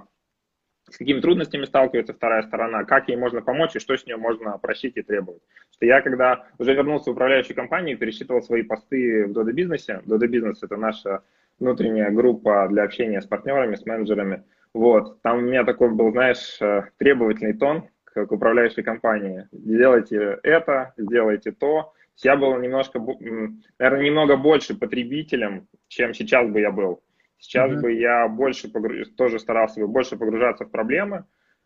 [0.90, 4.58] с какими трудностями сталкивается вторая сторона, как ей можно помочь и что с нее можно
[4.58, 5.42] просить и требовать.
[5.70, 10.02] Что я, когда уже вернулся в управляющую компанию, пересчитывал свои посты в Dodo бизнесе.
[10.04, 11.22] Dodo бизнес это наша
[11.58, 14.44] внутренняя группа для общения с партнерами, с менеджерами.
[14.74, 19.46] Вот, там у меня такой был, знаешь, э, требовательный тон к, к управляющей компании.
[19.52, 21.92] Сделайте это, сделайте то.
[22.18, 27.02] Я был немножко, наверное, немного больше потребителем, чем сейчас бы я был.
[27.38, 27.80] Сейчас mm-hmm.
[27.80, 29.08] бы я больше погруж...
[29.16, 31.24] тоже старался бы больше погружаться в проблемы,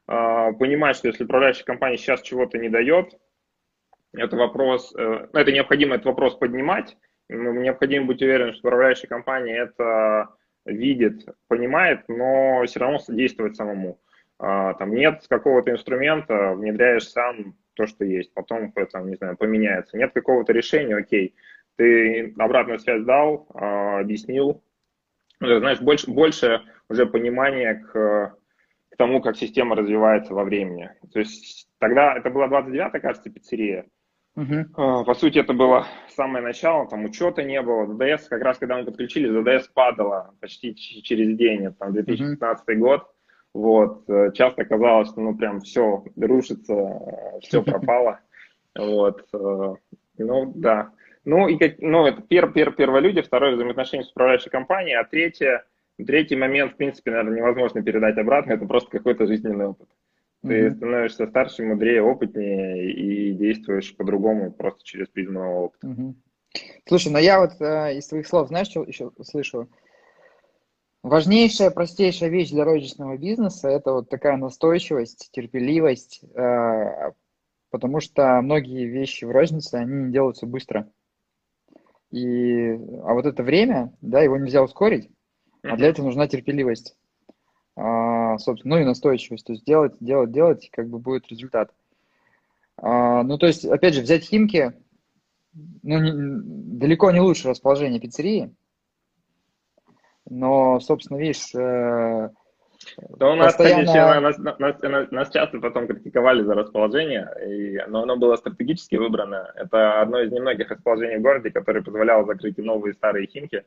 [0.08, 3.14] э, понимать, что если управляющая компания сейчас чего-то не дает,
[4.14, 6.96] это вопрос, э, это необходимо этот вопрос поднимать,
[7.28, 10.30] необходимо быть уверенным, что управляющая компания это
[10.64, 14.00] видит, понимает, но все равно действовать самому.
[14.38, 19.96] Э, там нет какого-то инструмента, внедряешь сам то, что есть, потом это, не знаю, поменяется.
[19.96, 21.34] Нет какого-то решения, окей,
[21.76, 24.62] ты обратную связь дал, э, объяснил,
[25.40, 28.36] знаешь, больше, больше уже понимания к,
[28.90, 30.90] к тому, как система развивается во времени.
[31.12, 33.86] То есть тогда это была 29-я, кажется, пиццерия.
[34.36, 35.04] Uh-huh.
[35.04, 37.86] По сути, это было самое начало, там учета не было.
[37.86, 42.74] ДДС, как раз когда мы подключились, ДДС падала почти через день, это там 2015 uh-huh.
[42.74, 43.10] год.
[43.54, 48.20] Вот, э, часто казалось, что ну прям все рушится, э, все пропало.
[48.78, 50.90] Вот, ну да.
[51.24, 55.64] Ну, и, ну это пер, пер, первое люди, второе взаимоотношения с управляющей компанией, а третье,
[55.96, 59.88] третий момент, в принципе, наверное, невозможно передать обратно, это просто какой-то жизненный опыт.
[60.42, 60.76] Ты mm-hmm.
[60.76, 65.86] становишься старше, мудрее, опытнее и действуешь по-другому просто через призму опыта.
[65.86, 66.14] Mm-hmm.
[66.88, 69.68] Слушай, но я вот э, из твоих слов, знаешь, что еще слышу?
[71.02, 77.12] Важнейшая, простейшая вещь для розничного бизнеса– это вот такая настойчивость, терпеливость, э,
[77.70, 80.90] потому что многие вещи в рознице, они не делаются быстро.
[82.10, 82.70] И,
[83.04, 85.10] а вот это время, да, его нельзя ускорить,
[85.62, 86.96] а для этого нужна терпеливость,
[87.76, 89.46] собственно, ну и настойчивость.
[89.46, 91.72] То есть делать, делать, делать, как бы будет результат.
[92.78, 94.72] А, ну, то есть, опять же, взять Химки,
[95.82, 96.12] ну, не,
[96.78, 98.54] далеко не лучшее расположение пиццерии,
[100.28, 102.30] но, собственно, видишь, э,
[102.98, 103.86] да у нас, постоянно...
[103.86, 108.96] конечно, нас, нас, нас, нас часто потом критиковали за расположение, и, но оно было стратегически
[108.96, 109.50] выбрано.
[109.54, 113.58] Это одно из немногих расположений в городе, которое позволяло закрыть и новые и старые химки.
[113.58, 113.64] А,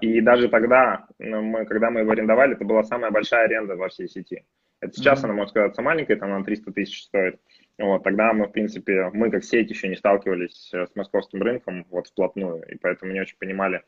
[0.00, 3.88] и даже тогда, ну, мы, когда мы его арендовали, это была самая большая аренда во
[3.88, 4.44] всей сети.
[4.80, 5.24] Это сейчас mm-hmm.
[5.24, 7.40] она, может сказаться, маленькая, там она 300 тысяч стоит.
[7.78, 12.08] Вот, тогда мы, в принципе, мы как сеть еще не сталкивались с московским рынком вот
[12.08, 13.82] вплотную, и поэтому не очень понимали,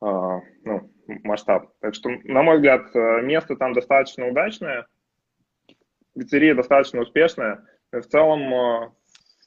[0.00, 1.72] а, ну, масштаб.
[1.80, 4.86] Так что, на мой взгляд, э, место там достаточно удачное,
[6.14, 7.64] пиццерия достаточно успешная.
[7.92, 8.90] В целом, э,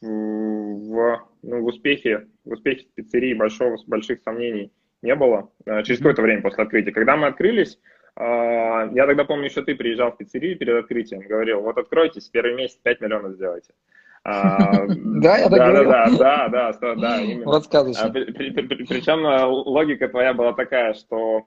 [0.01, 6.21] в, ну, в успехе, в успехе пиццерии большого, больших сомнений не было э, через какое-то
[6.21, 6.91] время после открытия.
[6.91, 7.79] Когда мы открылись,
[8.17, 12.75] я тогда помню, еще ты приезжал в пиццерию перед открытием, говорил, вот откройтесь, первый месяц
[12.83, 13.73] 5 миллионов сделайте.
[14.23, 15.89] А, да, я так да, говорил.
[15.89, 17.51] Да, да, да, да, именно.
[17.51, 17.95] Рассказывай.
[17.99, 21.45] А, причем э, логика твоя была такая, что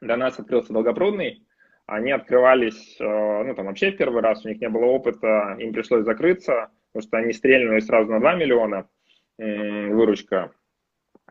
[0.00, 1.44] для нас открылся Долгопрудный,
[1.86, 6.04] они открывались, э, ну, там вообще первый раз, у них не было опыта, им пришлось
[6.04, 8.88] закрыться, потому что они стрельнули сразу на 2 миллиона
[9.40, 10.50] выручка,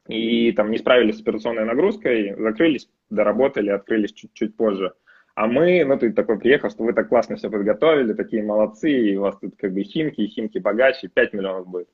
[0.08, 4.94] и там не справились с операционной нагрузкой, закрылись, доработали, открылись чуть-чуть позже.
[5.36, 9.18] А мы, ну ты такой приехал, что вы так классно все подготовили, такие молодцы, и
[9.18, 11.90] у вас тут как бы химки, и химки богаче, 5 миллионов будет.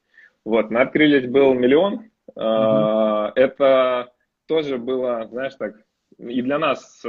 [0.46, 2.10] Вот, мы открылись, был миллион.
[2.36, 3.32] Mm-hmm.
[3.36, 4.14] Это
[4.48, 5.76] тоже было, знаешь, так,
[6.20, 7.04] и для нас,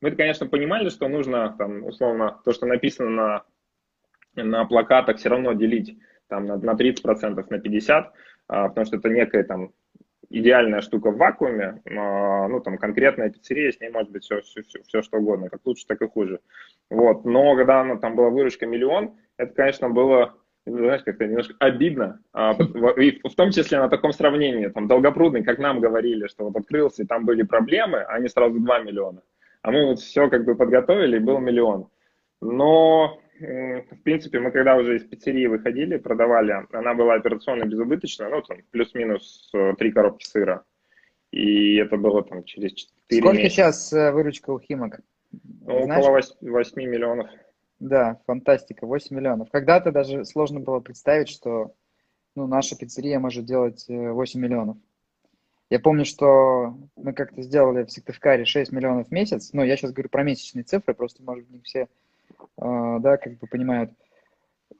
[0.00, 3.10] мы, конечно, понимали, что нужно, там, условно, то, что написано
[4.34, 8.06] на, на плакатах, все равно делить там на, на 30%, на 50%,
[8.48, 9.72] а, потому что это некая там
[10.30, 14.82] идеальная штука в вакууме, ну, там, конкретная пиццерия, с ней может быть все, все, все,
[14.82, 16.40] все что угодно, как лучше, так и хуже.
[16.90, 20.34] Вот, но когда она, там была выручка миллион, это, конечно, было
[20.66, 22.56] знаешь, как-то немножко обидно, а,
[22.96, 27.02] и в том числе на таком сравнении, там, Долгопрудный, как нам говорили, что вот открылся,
[27.02, 29.22] и там были проблемы, а они сразу 2 миллиона.
[29.62, 31.88] А мы вот все как бы подготовили, и был миллион.
[32.40, 38.42] Но, в принципе, мы когда уже из пиццерии выходили, продавали, она была операционно безубыточная, ну,
[38.42, 40.64] там, плюс-минус э, три коробки сыра.
[41.30, 43.54] И это было там через 4 Сколько месяца.
[43.54, 45.00] сейчас э, выручка у Химок?
[45.32, 47.30] Ну, около 8, 8 миллионов.
[47.78, 49.50] Да, фантастика, 8 миллионов.
[49.50, 51.74] Когда-то даже сложно было представить, что
[52.34, 54.76] ну, наша пиццерия может делать 8 э, миллионов.
[55.68, 59.52] Я помню, что мы как-то сделали в Сыктывкаре 6 миллионов в месяц.
[59.52, 61.88] Но я сейчас говорю про месячные цифры, просто, может, не все,
[62.56, 63.90] да, как бы понимают.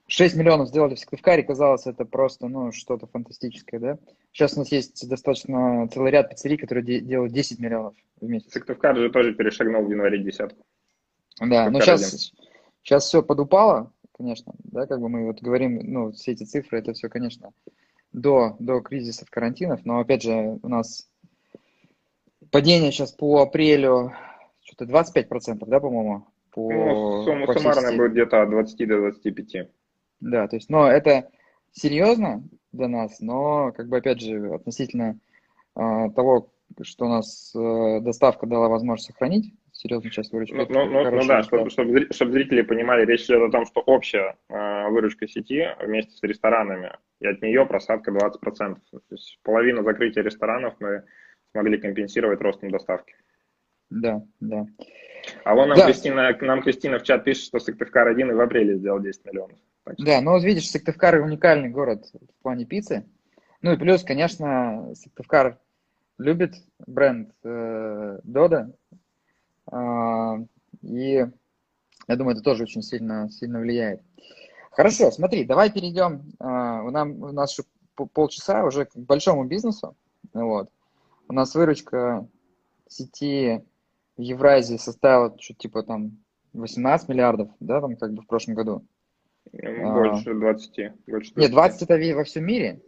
[0.08, 3.98] 6 миллионов сделали в Сыктывкаре, казалось, это просто, ну, что-то фантастическое, да?
[4.32, 8.52] Сейчас у нас есть достаточно целый ряд пиццерий, которые делают 10 миллионов в месяц.
[8.52, 10.64] Сыктывкар же тоже перешагнул в январе десятку.
[11.40, 12.32] Да, но сейчас,
[12.82, 16.92] сейчас все подупало, конечно, да, как бы мы вот говорим, ну, все эти цифры, это
[16.92, 17.52] все, конечно,
[18.12, 21.08] до, до кризисов, карантинов, но, опять же, у нас
[22.50, 24.12] падение сейчас по апрелю
[24.62, 26.26] что-то 25%, да, по-моему?
[26.56, 29.68] По, ну, сумма суммарная будет где-то от 20 до 25.
[30.20, 31.28] Да, то есть, но это
[31.70, 32.42] серьезно
[32.72, 35.18] для нас, но, как бы, опять же, относительно
[35.76, 40.54] э, того, что у нас э, доставка дала возможность сохранить серьезную часть выручки.
[40.54, 43.82] Ну, ну, ну, ну да, чтобы, чтобы, чтобы зрители понимали, речь идет о том, что
[43.82, 48.40] общая э, выручка сети вместе с ресторанами, и от нее просадка 20%.
[48.90, 51.04] То есть половину закрытия ресторанов мы
[51.52, 53.14] смогли компенсировать ростом доставки.
[53.90, 54.66] Да, да.
[55.44, 55.86] А вон нам, да.
[55.86, 59.58] Кристина, нам Кристина в чат пишет, что Сыктывкар один и в апреле сделал 10 миллионов.
[59.98, 63.06] Да, ну вот видишь, Сыктывкар уникальный город в плане пиццы.
[63.62, 65.58] Ну и плюс, конечно, Сыктывкар
[66.18, 66.54] любит
[66.86, 68.72] бренд э, Дода.
[69.70, 70.44] Э,
[70.82, 71.26] и
[72.08, 74.02] я думаю, это тоже очень сильно, сильно влияет.
[74.70, 76.32] Хорошо, смотри, давай перейдем.
[76.40, 77.64] Э, у, нам, у нас еще
[78.12, 79.96] полчаса уже к большому бизнесу.
[80.32, 80.70] Вот.
[81.28, 82.26] У нас выручка
[82.88, 83.64] сети
[84.16, 86.18] в Евразии составила что-то типа там
[86.54, 88.84] 18 миллиардов, да, там как бы в прошлом году.
[89.52, 90.92] Больше 20.
[91.06, 91.36] Больше 20.
[91.36, 92.80] Нет, 20 это во всем мире.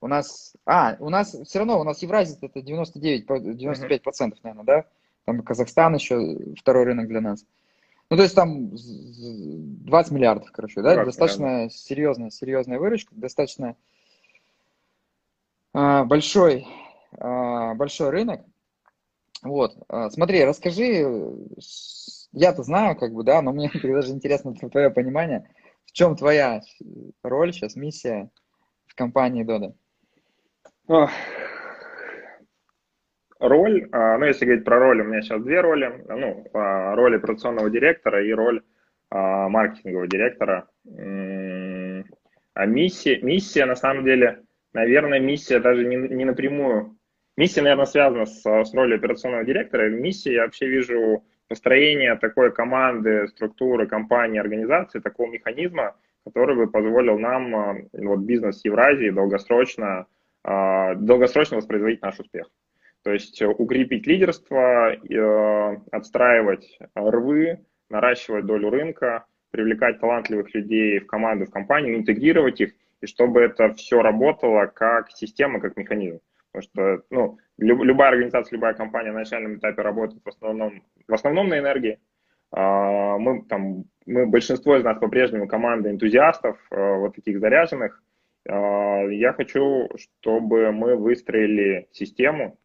[0.00, 4.64] У нас, а, у нас все равно, у нас Евразия это 99, 95 процентов, наверное,
[4.64, 4.84] да?
[5.24, 7.46] Там Казахстан еще второй рынок для нас.
[8.10, 11.04] Ну, то есть там 20 миллиардов, короче, да?
[11.04, 11.72] Достаточно миллиардов.
[11.72, 13.76] серьезная, серьезная выручка, достаточно
[15.72, 16.66] а, большой,
[17.18, 18.42] а, большой рынок.
[19.44, 21.04] Вот, а, смотри, расскажи,
[22.32, 25.46] я-то знаю, как бы, да, но мне даже интересно твое понимание,
[25.84, 26.62] в чем твоя
[27.22, 28.30] роль сейчас, миссия
[28.86, 29.74] в компании Дода?
[33.38, 37.16] Роль, а, ну если говорить про роль, у меня сейчас две роли, ну, а, роль
[37.16, 38.62] операционного директора и роль
[39.10, 40.68] маркетингового директора.
[40.86, 46.96] А миссия, миссия на самом деле, наверное, миссия даже не, не напрямую.
[47.36, 49.88] Миссия, наверное, связана с, с ролью операционного директора.
[49.88, 57.18] Миссия я вообще вижу построение такой команды, структуры, компании, организации, такого механизма, который бы позволил
[57.18, 60.06] нам, вот бизнес Евразии долгосрочно
[60.44, 62.50] а, долгосрочно воспроизводить наш успех.
[63.02, 71.06] То есть э, укрепить лидерство, э, отстраивать рвы, наращивать долю рынка, привлекать талантливых людей в
[71.06, 76.20] команду, в компанию, интегрировать их, и чтобы это все работало как система, как механизм.
[76.54, 81.48] Потому что ну, любая организация, любая компания на начальном этапе работает в основном, в основном
[81.48, 81.98] на энергии.
[82.52, 88.00] А, мы, там, мы, большинство из нас по-прежнему команда энтузиастов, э, вот таких заряженных,
[88.48, 92.56] а, я хочу, чтобы мы выстроили систему,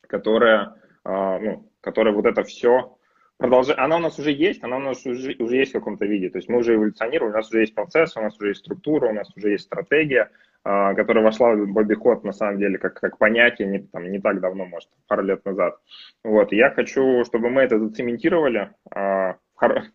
[0.00, 0.74] которая,
[1.04, 2.98] а, ну, которая вот это все
[3.36, 3.78] продолжает.
[3.78, 6.30] Она у нас уже есть, она у нас уже, уже есть в каком-то виде.
[6.30, 9.10] То есть мы уже эволюционируем, у нас уже есть процесс, у нас уже есть структура,
[9.10, 10.32] у нас уже есть стратегия,
[10.64, 14.64] которая вошла в обиход, на самом деле, как, как понятие не, там, не так давно,
[14.64, 15.78] может, пару лет назад.
[16.24, 18.70] Вот, я хочу, чтобы мы это зацементировали.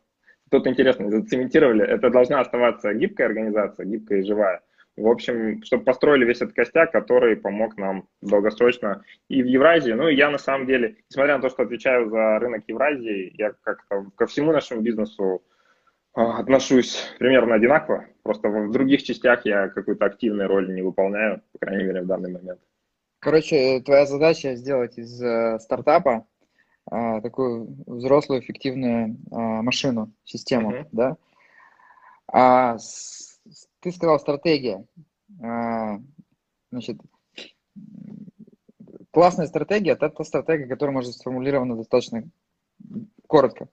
[0.52, 1.86] Тут интересно, зацементировали.
[1.86, 4.62] Это должна оставаться гибкая организация, гибкая и живая.
[5.00, 9.94] В общем, чтобы построили весь этот костяк, который помог нам долгосрочно и в Евразии.
[9.94, 13.54] Ну и я на самом деле, несмотря на то, что отвечаю за рынок Евразии, я
[13.64, 15.40] как-то ко всему нашему бизнесу а,
[16.14, 18.06] отношусь примерно одинаково.
[18.24, 22.32] Просто в других частях я какую-то активную роль не выполняю, по крайней мере, в данный
[22.32, 22.60] момент.
[23.20, 26.26] Короче, твоя задача сделать из э, стартапа
[26.90, 30.88] э, такую взрослую эффективную э, машину, систему, uh-huh.
[30.92, 31.18] да?
[32.32, 33.30] А с
[33.80, 34.86] ты сказал стратегия.
[35.42, 36.00] А,
[36.72, 37.00] значит,
[39.12, 42.24] классная стратегия– это та стратегия, которая может сформулирована достаточно
[43.28, 43.70] коротко.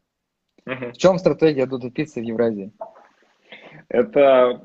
[0.67, 0.93] Uh-huh.
[0.93, 2.73] В чем стратегия Дуда Пиццы в Евразии?
[3.89, 4.61] Это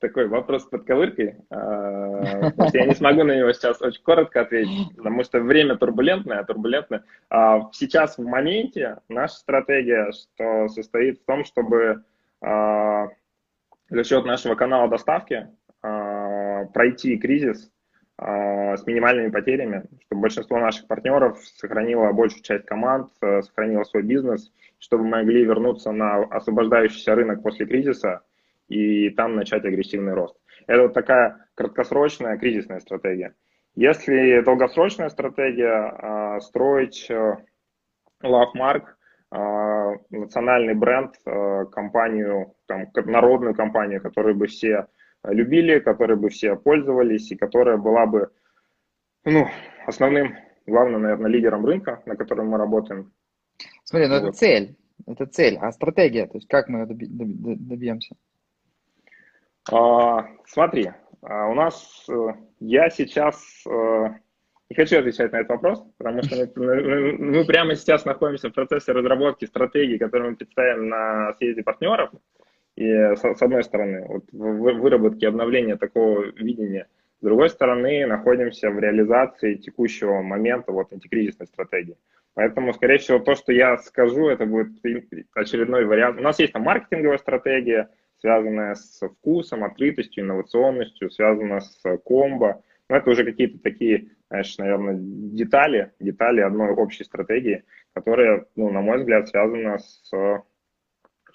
[0.00, 1.36] такой вопрос под ковыркой.
[1.50, 7.04] А, я не смогу на него сейчас очень коротко ответить, потому что время турбулентное, турбулентное.
[7.30, 12.04] А сейчас в моменте наша стратегия, что состоит в том, чтобы
[12.42, 13.08] а,
[13.88, 15.48] за счет нашего канала доставки
[16.74, 17.72] пройти кризис
[18.18, 25.04] с минимальными потерями, чтобы большинство наших партнеров сохранило большую часть команд, сохранило свой бизнес, чтобы
[25.04, 28.22] мы могли вернуться на освобождающийся рынок после кризиса
[28.68, 30.36] и там начать агрессивный рост.
[30.66, 33.34] Это вот такая краткосрочная кризисная стратегия.
[33.76, 37.08] Если долгосрочная стратегия, э, строить
[38.22, 38.82] LoveMark,
[39.32, 41.14] э, национальный бренд,
[41.70, 44.88] компанию, там, народную компанию, которую бы все
[45.24, 48.30] любили, которой бы все пользовались и которая была бы
[49.24, 49.46] ну,
[49.86, 50.34] основным,
[50.66, 53.12] главным, наверное, лидером рынка, на котором мы работаем.
[53.84, 54.22] Смотри, ну вот.
[54.28, 58.14] это цель, это цель, а стратегия, то есть как мы добьемся?
[59.70, 60.90] А, смотри,
[61.22, 63.36] а у нас, э, я сейчас
[63.66, 64.08] э,
[64.70, 68.92] не хочу отвечать на этот вопрос, потому что мы, мы, прямо сейчас находимся в процессе
[68.92, 72.10] разработки стратегии, которую мы представим на съезде партнеров.
[72.76, 76.86] И с, с одной стороны, вот в выработке обновления такого видения,
[77.20, 81.96] с другой стороны, находимся в реализации текущего момента вот антикризисной стратегии.
[82.34, 84.70] Поэтому, скорее всего, то, что я скажу, это будет
[85.34, 86.18] очередной вариант.
[86.20, 92.62] У нас есть там маркетинговая стратегия, связанная с вкусом, открытостью, инновационностью, связанная с комбо.
[92.88, 97.64] Но это уже какие-то такие, знаешь, наверное, детали, детали одной общей стратегии,
[97.94, 100.10] которая, ну, на мой взгляд, связана с,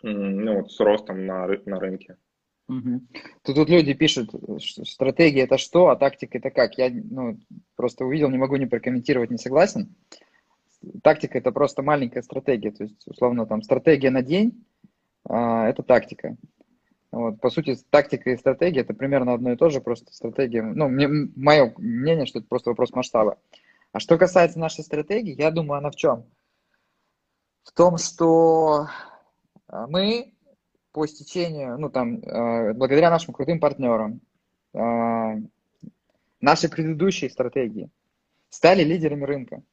[0.02, 2.18] ну, вот, с ростом на, на рынке.
[2.68, 3.02] Угу.
[3.44, 6.78] Тут, тут люди пишут, стратегия это что, а тактика это как.
[6.78, 7.38] Я ну,
[7.76, 9.96] просто увидел, не могу не прокомментировать, не согласен.
[11.04, 14.66] Тактика это просто маленькая стратегия, то есть условно там стратегия на день,
[15.28, 16.38] а, это тактика.
[17.12, 20.90] Вот, по сути, тактика и стратегия это примерно одно и то же, просто стратегия, ну,
[20.90, 23.38] мое мнение, что это просто вопрос масштаба.
[23.94, 26.26] А что касается нашей стратегии, я думаю, она в чем?
[27.64, 28.88] В том, что
[29.68, 30.34] а, мы
[30.92, 34.22] по стечению, ну, там, а, благодаря нашим крутым партнерам,
[34.74, 35.36] а,
[36.42, 37.90] нашей предыдущей стратегии,
[38.50, 39.64] стали лидерами рынка.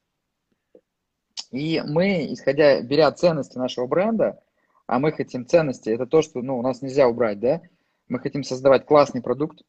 [1.52, 4.42] И мы, исходя, беря ценности нашего бренда,
[4.86, 7.60] а мы хотим ценности, это то, что ну, у нас нельзя убрать, да?
[8.08, 9.62] Мы хотим создавать классный продукт.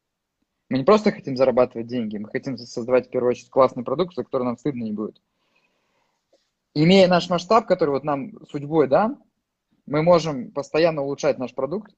[0.70, 4.24] Мы не просто хотим зарабатывать деньги, мы хотим создавать, в первую очередь, классный продукт, за
[4.24, 5.22] который нам стыдно не будет.
[6.74, 9.22] Имея наш масштаб, который вот нам судьбой дан,
[9.86, 11.92] мы можем постоянно улучшать наш продукт,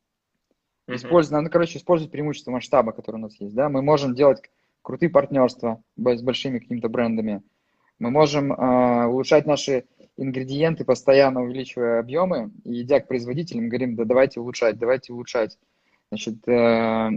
[0.88, 0.96] uh-huh.
[0.96, 4.42] используя, ну, короче, использовать преимущество масштаба, который у нас есть, да, мы можем делать
[4.82, 7.44] крутые партнерства с большими какими-то брендами,
[8.00, 9.86] мы можем э, улучшать наши
[10.18, 15.58] ингредиенты, постоянно увеличивая объемы, и идя к производителям, говорим, да давайте улучшать, давайте улучшать.
[16.10, 17.10] Значит, э,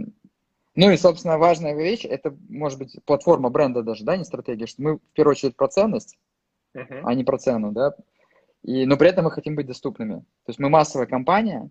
[0.75, 4.81] ну и, собственно, важная вещь, это может быть платформа бренда даже, да, не стратегия, что
[4.81, 6.17] мы в первую очередь про ценность,
[6.75, 7.01] uh-huh.
[7.03, 7.95] а не про цену, да,
[8.63, 10.19] и, но при этом мы хотим быть доступными.
[10.19, 11.69] То есть мы массовая компания,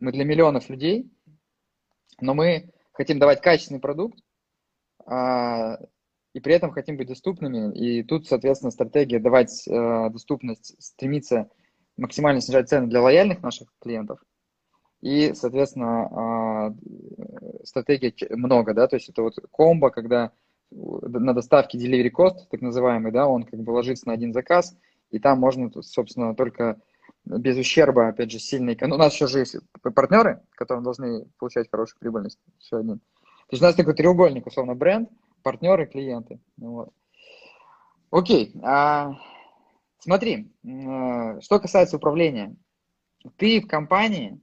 [0.00, 1.10] мы для миллионов людей,
[2.20, 4.18] но мы хотим давать качественный продукт,
[5.04, 5.78] а,
[6.36, 7.74] и при этом хотим быть доступными.
[7.74, 11.48] И тут, соответственно, стратегия давать э, доступность, стремиться
[11.96, 14.20] максимально снижать цены для лояльных наших клиентов.
[15.00, 20.32] И, соответственно, э, стратегия много, да, то есть это вот комбо, когда
[20.70, 24.76] на доставке delivery cost, так называемый, да, он как бы ложится на один заказ,
[25.10, 26.78] и там можно, собственно, только
[27.24, 28.76] без ущерба, опять же, сильный...
[28.78, 32.38] Ну, у нас еще же есть партнеры, которые должны получать хорошую прибыльность.
[32.60, 32.98] Еще один.
[32.98, 35.08] То есть у нас такой треугольник, условно, бренд–
[35.46, 36.40] партнеры, клиенты.
[36.56, 36.92] Вот.
[38.10, 39.12] Окей, а,
[40.00, 42.56] смотри, э, что касается управления.
[43.36, 44.40] Ты в компании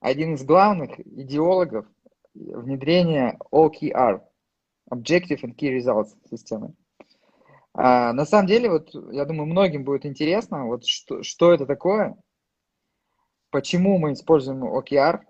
[0.00, 1.84] один из главных идеологов
[2.32, 4.22] внедрения OKR,
[4.90, 6.72] Objective and Key Results системы.
[7.74, 12.16] А, на самом деле, вот я думаю, многим будет интересно, вот что, что это такое,
[13.50, 15.20] почему мы используем OKR,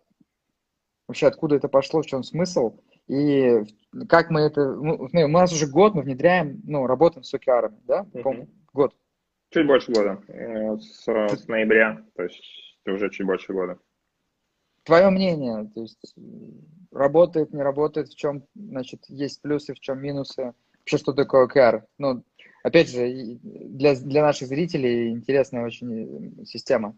[1.09, 2.78] вообще откуда это пошло, в чем смысл,
[3.09, 3.62] и
[4.09, 4.74] как мы это...
[4.74, 8.07] Ну, у нас уже год мы внедряем, ну, работаем с OKR, да?
[8.12, 8.48] Угу.
[8.72, 8.96] Год.
[9.50, 10.20] Чуть больше года.
[10.28, 12.42] Э, с, с ноября, то есть
[12.84, 13.78] уже чуть больше года.
[14.82, 16.14] Твое мнение, то есть
[16.92, 21.82] работает, не работает, в чем, значит, есть плюсы, в чем минусы, вообще что такое OKR?
[21.98, 22.24] Ну,
[22.62, 26.96] опять же, для, для наших зрителей интересная очень система.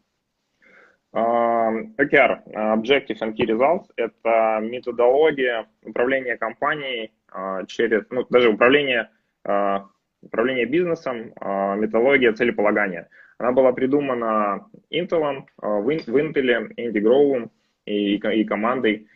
[1.14, 9.09] OKR, Objective and Key Results, это методология управления компанией а, через, ну, даже управление,
[9.44, 9.86] а,
[10.22, 11.32] управление бизнесом,
[11.76, 13.09] методология целеполагания.
[13.38, 17.52] Она была придумана Intel, в Intel, Гроувом
[17.86, 19.06] и, и командой.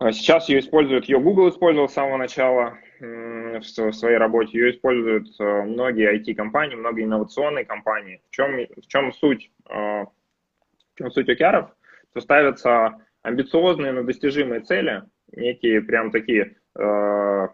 [0.00, 6.18] Сейчас ее используют, ее Google использовал с самого начала в своей работе, ее используют многие
[6.18, 8.20] IT-компании, многие инновационные компании.
[8.28, 9.52] В чем, в чем суть,
[10.94, 11.68] в чем суть OKR?
[12.12, 17.48] То ставятся амбициозные, но достижимые цели, некие прям такие э,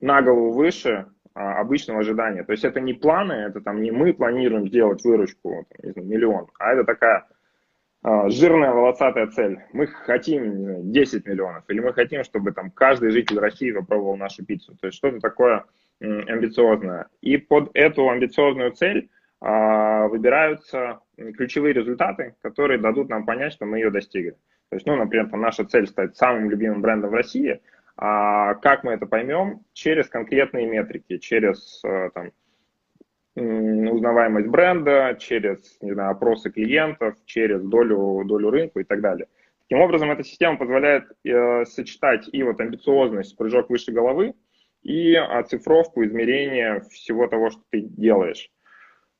[0.00, 2.44] на голову выше э, обычного ожидания.
[2.44, 6.08] То есть это не планы, это там не мы планируем сделать выручку там, не знаю,
[6.08, 7.26] миллион, а это такая
[8.04, 9.60] э, жирная волосатая цель.
[9.72, 14.44] Мы хотим знаю, 10 миллионов, или мы хотим, чтобы там каждый житель России попробовал нашу
[14.44, 14.76] пиццу.
[14.80, 15.64] То есть что-то такое
[16.00, 17.06] амбициозное.
[17.22, 19.08] И под эту амбициозную цель
[19.40, 21.00] выбираются
[21.36, 24.36] ключевые результаты, которые дадут нам понять, что мы ее достигли.
[24.70, 27.60] То есть, ну, например, там наша цель стать самым любимым брендом в России.
[27.96, 29.60] А как мы это поймем?
[29.72, 32.30] Через конкретные метрики, через э, там,
[33.36, 39.28] узнаваемость бренда, через не знаю, опросы клиентов, через долю, долю рынка и так далее.
[39.68, 44.34] Таким образом, эта система позволяет э, сочетать и вот амбициозность, прыжок выше головы,
[44.82, 48.50] и оцифровку, измерение всего того, что ты делаешь.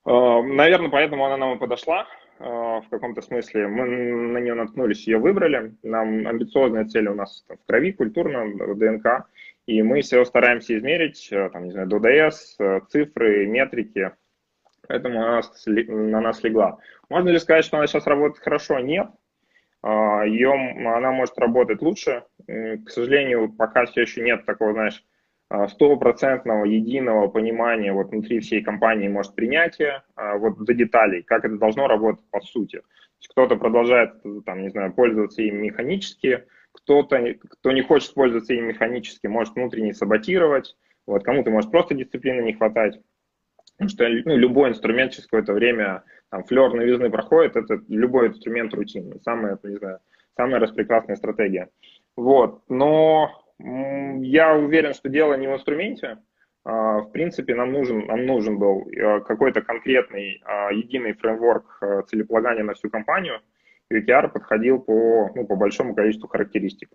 [0.06, 2.06] Э, наверное, поэтому она нам и подошла.
[2.38, 3.66] А, в каком-то смысле.
[3.66, 5.74] Мы на нее наткнулись, ее выбрали.
[5.82, 9.26] Нам амбициозная цель у нас в крови, культурно, ДНК.
[9.66, 14.12] И мы все стараемся измерить, э, там, не знаю, ДДС, э, цифры, метрики.
[14.86, 16.78] Поэтому она на нас легла.
[17.08, 18.78] Можно ли сказать, что она сейчас работает хорошо?
[18.78, 19.08] Нет.
[19.82, 22.24] Ее, она может работать лучше.
[22.46, 25.04] К сожалению, пока все еще нет такого, знаешь,
[25.68, 31.56] стопроцентного единого понимания вот внутри всей компании может принятие а, вот до деталей, как это
[31.56, 32.82] должно работать по сути.
[33.30, 39.26] Кто-то продолжает, там, не знаю, пользоваться им механически, кто-то, кто не хочет пользоваться им механически,
[39.26, 40.76] может внутренне саботировать,
[41.06, 43.00] вот, кому-то может просто дисциплины не хватать.
[43.76, 48.74] Потому что ну, любой инструмент через какое-то время, там, флер новизны проходит, это любой инструмент
[48.74, 49.20] рутинный.
[49.20, 49.98] Самая, не знаю,
[50.36, 51.68] самая распрекрасная стратегия.
[52.16, 56.18] Вот, но я уверен, что дело не в инструменте.
[56.64, 62.02] А, в принципе, нам нужен, нам нужен был э, какой-то конкретный а, единый фреймворк э,
[62.08, 63.40] целеполагания на всю компанию.
[63.92, 66.90] OKR подходил по, ну, по большому количеству характеристик.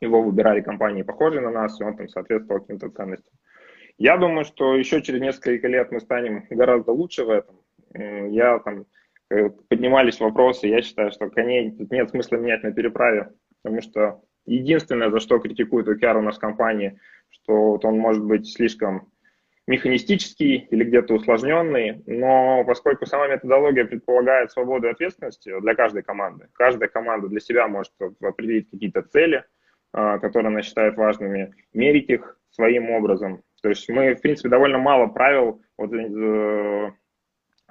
[0.00, 3.32] Его выбирали компании, похожие на нас, и он там соответствовал каким-то ценностям.
[3.98, 7.56] Я думаю, что еще через несколько лет мы станем гораздо лучше в этом.
[7.92, 8.86] Я там
[9.30, 14.22] э, поднимались вопросы, я считаю, что коней тут нет смысла менять на переправе, потому что
[14.46, 19.12] Единственное, за что критикует OKR у нас компании, что вот он может быть слишком
[19.66, 26.48] механистический или где-то усложненный, но поскольку сама методология предполагает свободу и ответственность для каждой команды,
[26.52, 27.92] каждая команда для себя может
[28.22, 29.44] определить какие-то цели,
[29.92, 33.42] а, которые она считает важными, мерить их своим образом.
[33.62, 36.92] То есть мы, в принципе, довольно мало правил вот, э,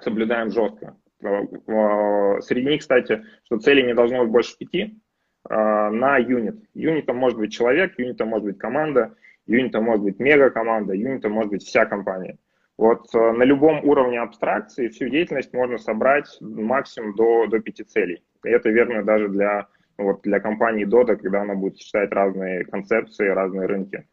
[0.00, 0.96] соблюдаем жестко.
[1.22, 5.05] А, среди них, кстати, что цели не должно быть больше пяти, а,
[5.48, 6.56] на юнит.
[6.74, 9.14] Юнитом может быть человек, юнитом может быть команда,
[9.46, 12.38] юнитом может быть мега-команда, юнитом может быть вся компания.
[12.76, 18.22] Вот э, на любом уровне абстракции всю деятельность можно собрать максимум до, до пяти целей.
[18.44, 19.66] И это верно даже для,
[19.96, 24.06] вот, для компании Dodo, когда она будет считать разные концепции, разные рынки.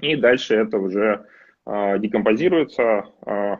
[0.00, 1.26] И дальше это уже
[1.66, 3.56] э, декомпозируется, э,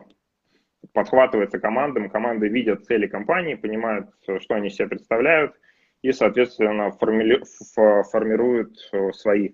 [0.91, 5.53] подхватывается командам, команды видят цели компании, понимают, что они себе представляют,
[6.05, 7.41] и, соответственно, формили...
[8.11, 9.53] формируют э, свои,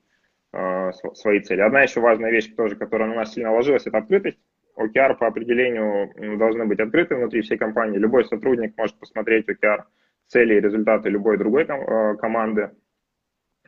[0.52, 1.62] э, свои цели.
[1.62, 4.38] Одна еще важная вещь, тоже, которая на нас сильно ложилась, это открытость.
[4.78, 7.98] OKR по определению должны быть открыты внутри всей компании.
[7.98, 9.84] Любой сотрудник может посмотреть OKR
[10.28, 12.72] цели и результаты любой другой э, команды.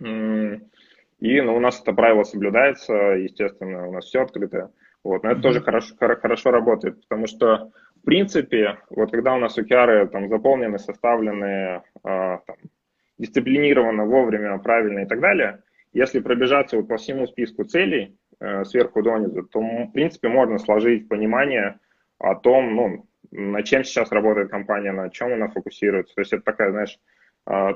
[0.01, 4.73] И ну, у нас это правило соблюдается, естественно, у нас все открыто.
[5.05, 5.23] Вот.
[5.23, 7.71] Но это тоже хорошо, хорошо работает, потому что
[8.03, 12.41] в принципе, вот когда у нас OKR там заполнены, составлены, там,
[13.17, 19.01] дисциплинированно, вовремя, правильно и так далее, если пробежаться вот по всему списку целей э, сверху
[19.01, 21.79] донизу, то, в принципе, можно сложить понимание
[22.17, 26.15] о том, ну, на чем сейчас работает компания, на чем она фокусируется.
[26.15, 26.99] То есть это такая, знаешь,
[27.47, 27.73] э,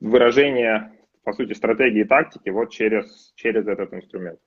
[0.00, 0.92] выражение,
[1.24, 4.38] по сути, стратегии и тактики вот через, через этот инструмент.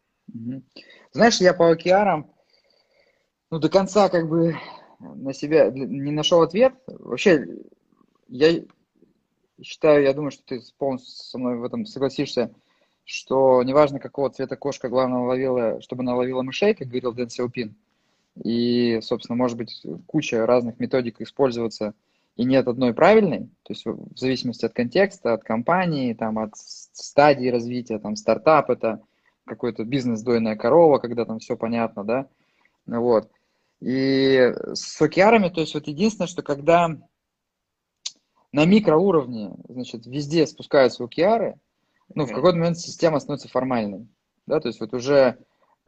[1.11, 2.23] Знаешь, я по OKR,
[3.49, 4.55] ну, до конца как бы
[4.99, 6.73] на себя не нашел ответ.
[6.87, 7.47] Вообще,
[8.27, 8.61] я
[9.61, 12.51] считаю, я думаю, что ты полностью со мной в этом согласишься,
[13.05, 17.75] что неважно, какого цвета кошка, главное, ловила, чтобы она ловила мышей, как говорил Дэн Сяопин.
[18.43, 21.93] И, собственно, может быть куча разных методик использоваться,
[22.35, 27.49] и нет одной правильной, то есть в зависимости от контекста, от компании, там, от стадии
[27.49, 29.01] развития, там, стартап это
[29.45, 32.27] какой-то бизнес дойная корова, когда там все понятно, да,
[32.85, 33.29] вот.
[33.81, 36.89] И с океарами, то есть вот единственное, что когда
[38.51, 41.59] на микроуровне, значит, везде спускаются океары,
[42.13, 44.07] ну, в какой-то момент система становится формальной,
[44.47, 45.37] да, то есть вот уже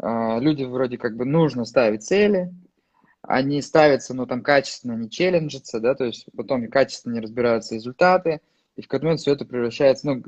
[0.02, 2.54] э, люди вроде как бы нужно ставить цели,
[3.24, 7.76] они ставятся, но там качественно не челленджатся, да, то есть потом и качественно не разбираются
[7.76, 8.42] результаты,
[8.76, 10.24] и в какой-то момент все это превращается, ну,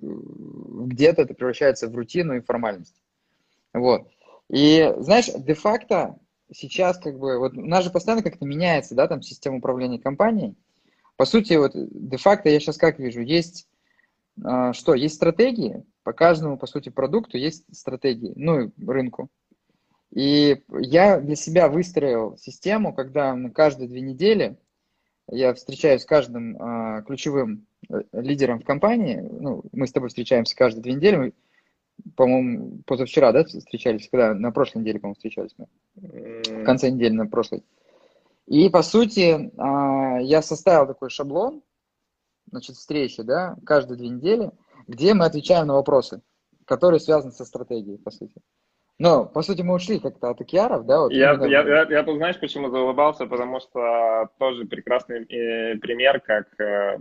[0.88, 2.96] где-то это превращается в рутину и формальность.
[3.74, 4.08] Вот.
[4.50, 6.18] И, знаешь, де-факто
[6.54, 10.56] сейчас как бы, вот у нас же постоянно как-то меняется, да, там система управления компанией.
[11.18, 13.68] По сути, вот де-факто я сейчас как вижу, есть
[14.44, 19.30] а, что, есть стратегии, по каждому, по сути, продукту есть стратегии, ну, рынку.
[20.12, 24.58] И я для себя выстроил систему, когда на каждые две недели
[25.30, 29.22] я встречаюсь с каждым а, ключевым э, лидером в компании.
[29.22, 31.16] Ну, мы с тобой встречаемся каждые две недели.
[31.16, 31.34] Мы,
[32.16, 35.68] по-моему, позавчера, да, встречались, когда на прошлой неделе, по-моему, встречались мы.
[35.96, 37.64] В конце недели на прошлой.
[38.48, 41.62] И, по сути, а, я составил такой шаблон,
[42.52, 44.52] значит, встречи, да, каждые две недели,
[44.88, 46.22] где мы отвечаем на вопросы,
[46.66, 48.36] которые связаны со стратегией, по сути.
[49.00, 51.02] Но, по сути, мы ушли как-то от океаров, да?
[51.02, 51.46] Вот я, именно...
[51.46, 53.26] я, я, я тут, знаешь, почему заулыбался?
[53.26, 57.00] Потому что тоже прекрасный э, пример, как э,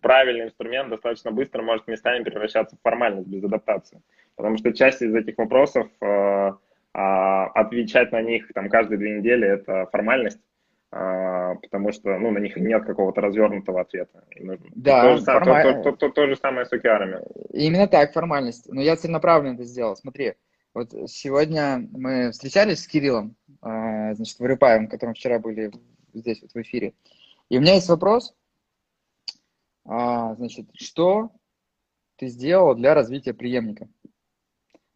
[0.00, 4.02] правильный инструмент достаточно быстро может местами превращаться в формальность без адаптации.
[4.34, 6.52] Потому что часть из этих вопросов, э,
[6.92, 10.40] а, отвечать на них там каждые две недели– это формальность,
[10.90, 14.24] а, потому что ну, на них нет какого-то развернутого ответа.
[14.74, 15.62] Да, то, же, формаль...
[15.62, 17.20] то, то, то, то, то же самое с океарами.
[17.52, 18.66] Именно так, формальность.
[18.72, 19.94] Но я целенаправленно это сделал.
[19.94, 20.34] Смотри,
[20.74, 25.72] вот сегодня мы встречались с Кириллом, а, значит, Вырыпаевым, которым вчера были
[26.14, 26.94] здесь вот в эфире.
[27.48, 28.34] И у меня есть вопрос,
[29.84, 31.32] а, значит, что
[32.16, 33.88] ты сделал для развития преемника?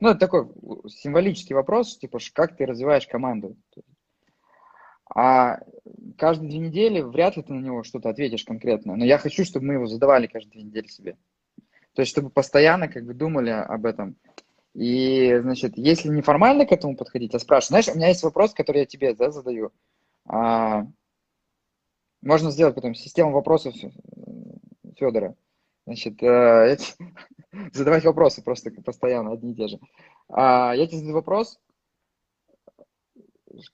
[0.01, 0.49] Ну, это такой
[0.89, 3.57] символический вопрос, типа, как ты развиваешь команду.
[5.13, 5.61] А
[6.19, 8.97] каждые две недели вряд ли ты на него что-то ответишь конкретно.
[8.97, 11.17] Но я хочу, чтобы мы его задавали каждые две недели себе.
[11.95, 14.17] То есть, чтобы постоянно как бы думали об этом.
[14.75, 18.79] И, значит, если неформально к этому подходить, а спрашивать, знаешь, у меня есть вопрос, который
[18.79, 19.71] я тебе да, задаю.
[20.27, 20.87] А,
[22.23, 23.75] можно сделать потом систему вопросов
[24.97, 25.37] Федора.
[25.87, 26.77] Значит, э,
[27.73, 29.79] задавать вопросы просто постоянно, одни и те же.
[30.29, 31.61] А, я тебе задаю вопрос,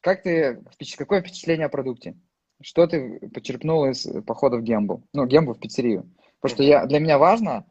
[0.01, 0.63] как ты,
[0.99, 2.19] какое впечатление о продукте?
[2.61, 5.03] Что ты почерпнул из похода в Гембу?
[5.15, 6.15] Ну, Гембу в пиццерию.
[6.41, 7.65] Потому что я, для меня важно,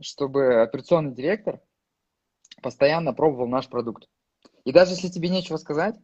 [0.00, 1.60] чтобы операционный директор
[2.62, 4.06] постоянно пробовал наш продукт.
[4.64, 5.96] И даже если тебе нечего сказать,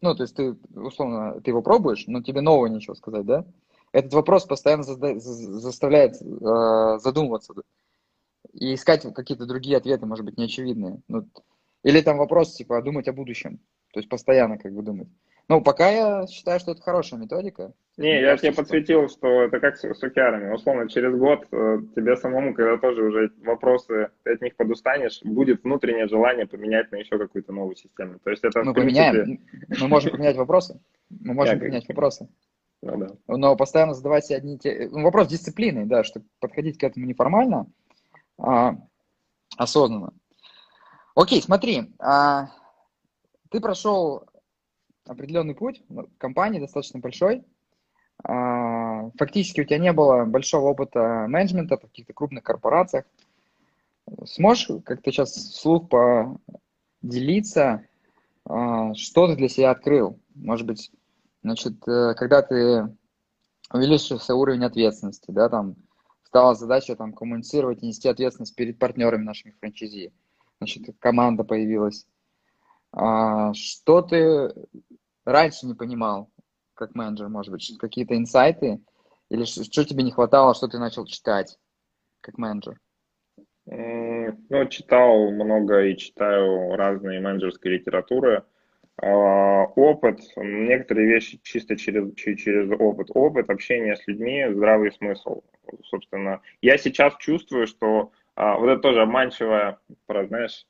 [0.00, 3.44] ну, то есть ты, условно, ты его пробуешь, но тебе нового нечего сказать, да?
[3.92, 7.54] Этот вопрос постоянно заставляет э, задумываться
[8.52, 11.00] и искать какие-то другие ответы, может быть, неочевидные.
[11.08, 11.28] Ну,
[11.84, 13.58] или там вопрос, типа, думать о будущем.
[13.92, 15.08] То есть постоянно как бы думать.
[15.48, 17.72] Ну, пока я считаю, что это хорошая методика.
[17.96, 20.52] Не, я тебе подсветил, что это как с, с океарами.
[20.52, 25.62] Условно, через год э, тебе самому, когда тоже уже вопросы, ты от них подустанешь, будет
[25.62, 28.18] внутреннее желание поменять на еще какую-то новую систему.
[28.24, 29.12] То есть это Мы принципе...
[29.12, 29.40] поменяем,
[29.80, 30.80] мы можем поменять вопросы.
[31.08, 32.28] Мы можем поменять вопросы.
[32.82, 33.08] Ну, да.
[33.28, 34.88] Но постоянно задавать себе одни те...
[34.90, 37.66] Ну, вопрос дисциплины, да, чтобы подходить к этому неформально,
[38.38, 38.74] а
[39.56, 40.12] осознанно.
[41.14, 42.48] Окей, смотри, а,
[43.50, 44.26] ты прошел
[45.06, 45.82] определенный путь,
[46.18, 47.44] компании достаточно большой,
[48.22, 53.04] а, фактически у тебя не было большого опыта менеджмента в каких-то крупных корпорациях.
[54.24, 55.88] Сможешь как-то сейчас вслух
[57.02, 57.86] поделиться,
[58.46, 60.18] а, что ты для себя открыл?
[60.34, 60.90] Может быть,
[61.42, 62.94] значит, э, когда ты
[63.72, 65.76] увеличился уровень ответственности, да, там
[66.24, 70.12] стала задача там коммуницировать нести ответственность перед партнерами нашими франчайзи.
[70.58, 72.06] Значит, команда появилась.
[72.92, 74.52] А, что ты
[75.24, 76.30] раньше не понимал,
[76.74, 78.80] как менеджер, может быть, какие-то инсайты?
[79.30, 81.58] Или что тебе не хватало, что ты начал читать
[82.20, 82.78] как менеджер?
[83.66, 88.44] Ну, читал много и читаю разные менеджерские литературы.
[89.02, 93.08] А, опыт, некоторые вещи чисто через, через опыт.
[93.14, 95.42] Опыт общения с людьми, здравый смысл.
[95.84, 100.66] Собственно, я сейчас чувствую, что а, вот это тоже обманчивая, знаешь,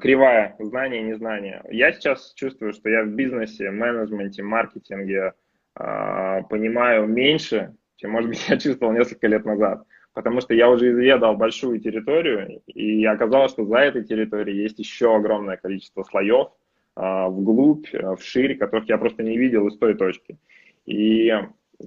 [0.00, 1.62] кривая знания и незнания.
[1.70, 5.32] Я сейчас чувствую, что я в бизнесе, менеджменте, маркетинге
[5.78, 9.84] э, понимаю меньше, чем, может быть, я чувствовал несколько лет назад.
[10.12, 15.14] Потому что я уже изведал большую территорию, и оказалось, что за этой территорией есть еще
[15.14, 16.48] огромное количество слоев
[16.96, 17.86] э, вглубь,
[18.18, 20.36] вширь, которых я просто не видел из той точки.
[20.84, 21.32] И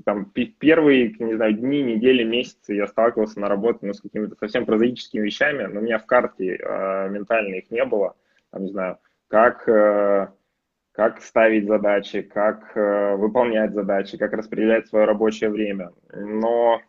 [0.05, 4.65] там первые, не знаю, дни, недели, месяцы я сталкивался на работе ну, с какими-то совсем
[4.65, 8.15] прозаическими вещами, но у меня в карте э, ментально их не было.
[8.51, 10.27] Там, не знаю, как, э,
[10.91, 15.91] как ставить задачи, как э, выполнять задачи, как распределять свое рабочее время.
[16.11, 16.81] Но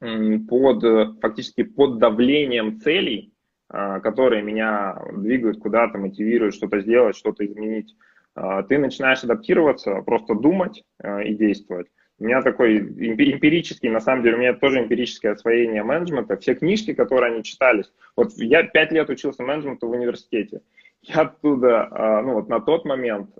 [0.00, 3.34] под, фактически под давлением целей,
[3.68, 7.96] а, которые меня двигают куда-то, мотивируют что-то сделать, что-то изменить.
[8.34, 11.88] А, ты начинаешь адаптироваться, просто думать а, и действовать.
[12.18, 16.36] У меня такой эмпирический, на самом деле, у меня тоже эмпирическое освоение менеджмента.
[16.36, 17.92] Все книжки, которые они читались.
[18.16, 20.62] Вот я пять лет учился менеджменту в университете.
[21.02, 23.30] Я оттуда, ну вот на тот момент,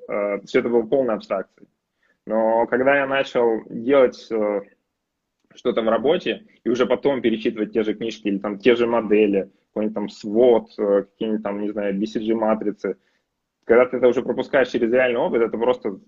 [0.44, 1.68] все это было полной абстракцией.
[2.26, 4.62] Но когда я начал делать э,
[5.54, 9.50] что-то в работе, и уже потом перечитывать те же книжки или там те же модели,
[9.68, 12.96] какой-нибудь там свод, э, какие-нибудь там, не знаю, BCG-матрицы,
[13.64, 15.98] когда ты это уже пропускаешь через реальный опыт, это просто,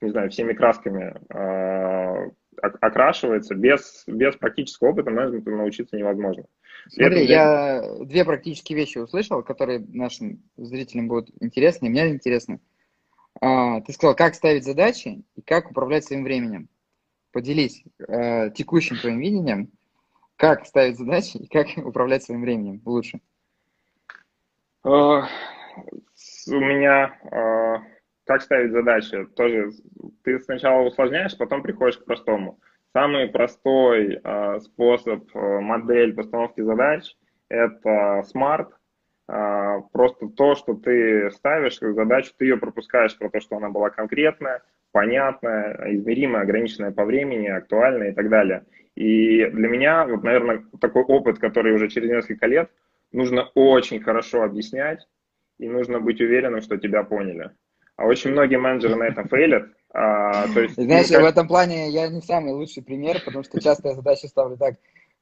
[0.00, 3.54] не знаю, всеми красками э, окрашивается.
[3.54, 6.44] Без, без практического опыта менеджменту научиться невозможно.
[6.88, 7.28] Смотри, этом...
[7.28, 12.60] я две практические вещи услышал, которые нашим зрителям будут интересны, и мне интересны.
[13.40, 16.68] А, ты сказал, как ставить задачи и как управлять своим временем.
[17.32, 19.70] Поделись э, текущим твоим видением,
[20.36, 23.20] как ставить задачи и как управлять своим временем лучше.
[26.48, 27.78] У меня uh,
[28.24, 29.70] как ставить задачи тоже
[30.24, 32.58] ты сначала усложняешь, потом приходишь к простому.
[32.92, 37.16] Самый простой uh, способ, модель постановки задач
[37.48, 38.68] это SMART–
[39.28, 43.70] а, просто то, что ты ставишь как задачу, ты ее пропускаешь про то, что она
[43.70, 48.64] была конкретная, понятная, измеримая, ограниченная по времени, актуальная и так далее.
[48.94, 52.70] И для меня, вот, наверное, такой опыт, который уже через несколько лет,
[53.12, 55.06] нужно очень хорошо объяснять,
[55.58, 57.50] и нужно быть уверенным, что тебя поняли.
[57.96, 59.68] А очень многие менеджеры на этом фейлят.
[59.92, 61.22] А, то есть, Знаешь, как...
[61.22, 64.74] в этом плане я не самый лучший пример, потому что часто я задачи ставлю так,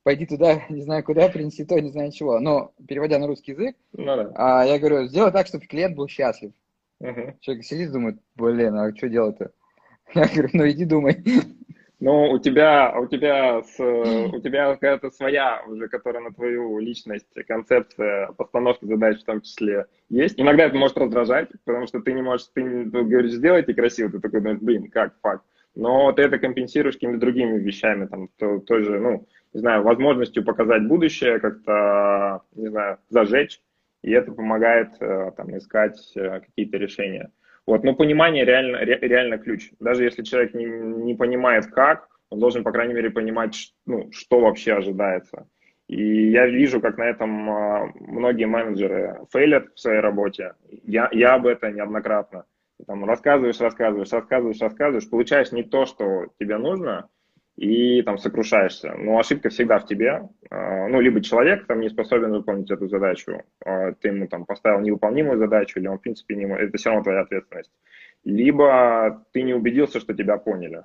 [0.02, 2.40] пойди туда, не знаю куда, принеси то, не знаю чего.
[2.40, 4.32] Но, переводя на русский язык, ну, да.
[4.34, 6.52] а, я говорю, сделай так, чтобы клиент был счастлив.
[7.00, 7.38] Угу.
[7.40, 9.52] Человек сидит, думает, блин, а что делать-то?
[10.14, 11.22] Я говорю, ну иди думай.
[12.04, 17.32] Ну, у тебя, у тебя, с, у тебя какая-то своя уже, которая на твою личность,
[17.48, 20.38] концепция постановки задач в том числе есть.
[20.38, 24.20] Иногда это может раздражать, потому что ты не можешь, ты, ты говоришь, сделайте красиво, ты
[24.20, 25.46] такой думаешь, блин, как, факт.
[25.74, 30.86] Но ты это компенсируешь какими-то другими вещами, там, то, тоже, ну, не знаю, возможностью показать
[30.86, 33.62] будущее, как-то, не знаю, зажечь,
[34.02, 37.30] и это помогает э, там, искать э, какие-то решения.
[37.66, 39.70] Вот, но понимание реально, ре, реально ключ.
[39.80, 44.40] Даже если человек не, не понимает как, он должен, по крайней мере, понимать, ну, что
[44.40, 45.48] вообще ожидается.
[45.86, 50.54] И я вижу, как на этом э, многие менеджеры фейлят в своей работе.
[50.68, 52.44] Я, я об этом неоднократно.
[52.86, 57.08] Там рассказываешь, рассказываешь, рассказываешь, рассказываешь, получаешь не то, что тебе нужно,
[57.56, 58.94] и там сокрушаешься.
[58.94, 60.28] Но ошибка всегда в тебе.
[60.50, 64.80] А, ну, либо человек там не способен выполнить эту задачу, а, ты ему там поставил
[64.80, 67.72] невыполнимую задачу, или он, в принципе, не это все равно твоя ответственность.
[68.24, 70.84] Либо ты не убедился, что тебя поняли.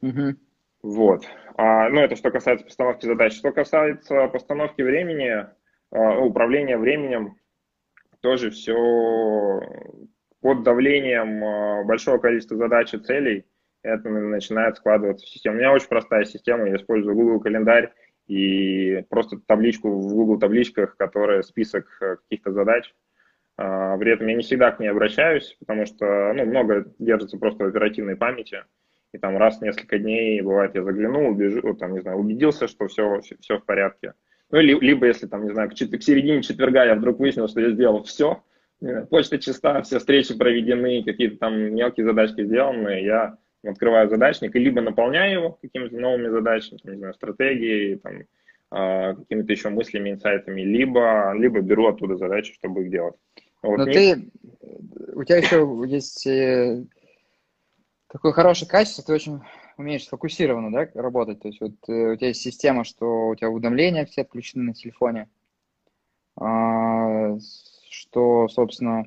[0.00, 0.36] Угу.
[0.82, 1.24] Вот.
[1.56, 3.34] А, ну, это что касается постановки задач.
[3.34, 5.46] Что касается постановки времени,
[5.92, 7.36] а, управления временем,
[8.20, 9.60] тоже все
[10.40, 13.46] под давлением большого количества задач и целей–
[13.82, 15.56] это начинает складываться в систему.
[15.56, 17.92] У меня очень простая система, я использую Google календарь
[18.28, 22.94] и просто табличку в Google табличках, которая список э, каких-то задач.
[23.56, 27.64] А, при этом я не всегда к ней обращаюсь, потому что ну, много держится просто
[27.64, 28.64] в оперативной памяти.
[29.12, 32.86] И там раз в несколько дней, бывает, я заглянул, убежу, там, не знаю, убедился, что
[32.86, 34.14] все, все в порядке.
[34.50, 37.70] Ну, либо, если, там, не знаю, к, к середине четверга я вдруг выяснил, что я
[37.70, 38.42] сделал все,
[39.10, 44.80] почта чиста, все встречи проведены, какие-то там мелкие задачки сделаны, я открываю задачник и либо
[44.80, 48.22] наполняю его какими-то новыми задачами, там, не знаю, стратегией, там,
[48.70, 53.14] э, какими-то еще мыслями, инсайтами, либо, либо беру оттуда задачи, чтобы их делать.
[53.62, 53.94] Вот Но мне...
[53.94, 54.30] ты,
[55.14, 56.84] у тебя еще есть э,
[58.08, 59.40] такое хорошее качество, ты очень
[59.76, 61.40] умеешь сфокусированно да, работать.
[61.40, 64.74] То есть вот э, у тебя есть система, что у тебя уведомления все отключены на
[64.74, 65.28] телефоне,
[66.40, 67.38] э,
[67.90, 69.04] что, собственно,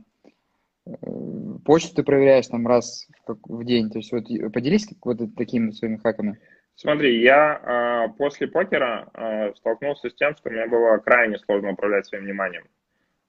[1.66, 3.90] почту ты проверяешь там раз в день.
[3.90, 6.40] То есть вот поделись вот такими своими хаками.
[6.76, 12.06] Смотри, я э, после покера э, столкнулся с тем, что мне было крайне сложно управлять
[12.06, 12.66] своим вниманием.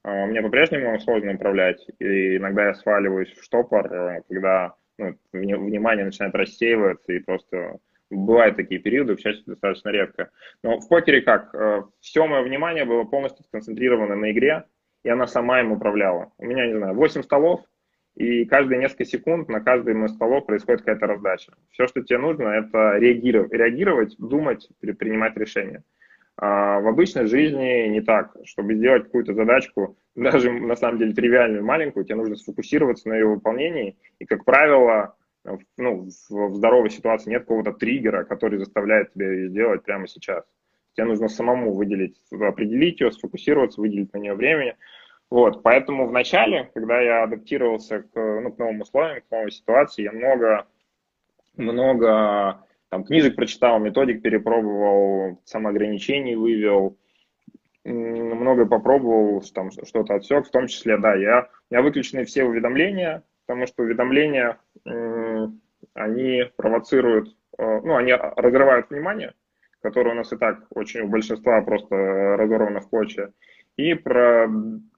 [0.03, 6.05] Э, мне по-прежнему сложно управлять, и иногда я сваливаюсь в штопор, э, когда ну, внимание
[6.05, 7.79] начинает рассеиваться, и просто
[8.11, 10.31] бывают такие периоды, к счастью, достаточно редко.
[10.63, 11.55] Но в покере как?
[11.55, 14.65] Э, все мое внимание было полностью сконцентрировано на игре,
[15.07, 16.33] и она сама им управляла.
[16.37, 17.61] У меня, не знаю, 8 столов,
[18.17, 21.53] и каждые несколько секунд на каждый из столов происходит какая-то раздача.
[21.71, 25.85] Все, что тебе нужно, это реагировать, реагировать думать, принимать решения.
[26.37, 28.35] А в обычной жизни не так.
[28.45, 33.27] Чтобы сделать какую-то задачку, даже на самом деле тривиальную, маленькую, тебе нужно сфокусироваться на ее
[33.27, 33.97] выполнении.
[34.19, 35.15] И, как правило,
[35.77, 40.45] ну, в здоровой ситуации нет какого-то триггера, который заставляет тебя ее сделать прямо сейчас
[40.97, 44.77] тебе нужно самому выделить, определить ее, сфокусироваться, выделить на нее времени.
[45.29, 50.05] Вот, поэтому в начале, когда я адаптировался к, ну, к новым условиям, к новой ситуации,
[50.05, 50.67] я много,
[51.57, 56.97] много там, книжек прочитал, методик перепробовал, самоограничений вывел,
[57.85, 63.23] много попробовал, там что-то отсек, в том числе, да, я, у меня выключены все уведомления,
[63.47, 64.59] потому что уведомления,
[65.95, 69.35] они провоцируют, э, ну, они разрывают внимание,
[69.87, 71.95] которое у нас и так очень у большинства просто
[72.37, 73.33] разорвано в клочья,
[73.77, 74.49] и про,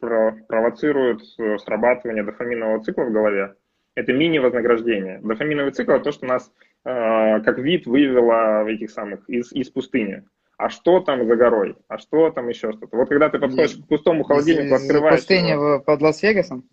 [0.00, 1.22] про, провоцируют
[1.60, 3.54] срабатывание дофаминового цикла в голове.
[3.94, 5.20] Это мини-вознаграждение.
[5.22, 6.52] Дофаминовый цикл– это то, что нас
[6.84, 10.24] э, как вид вывело этих самых из, из пустыни
[10.58, 12.96] а что там за горой, а что там еще что-то.
[12.96, 15.20] Вот когда ты подходишь к пустому холодильнику, открываешь...
[15.20, 15.78] Из пустыни его...
[15.78, 16.64] под Лас-Вегасом?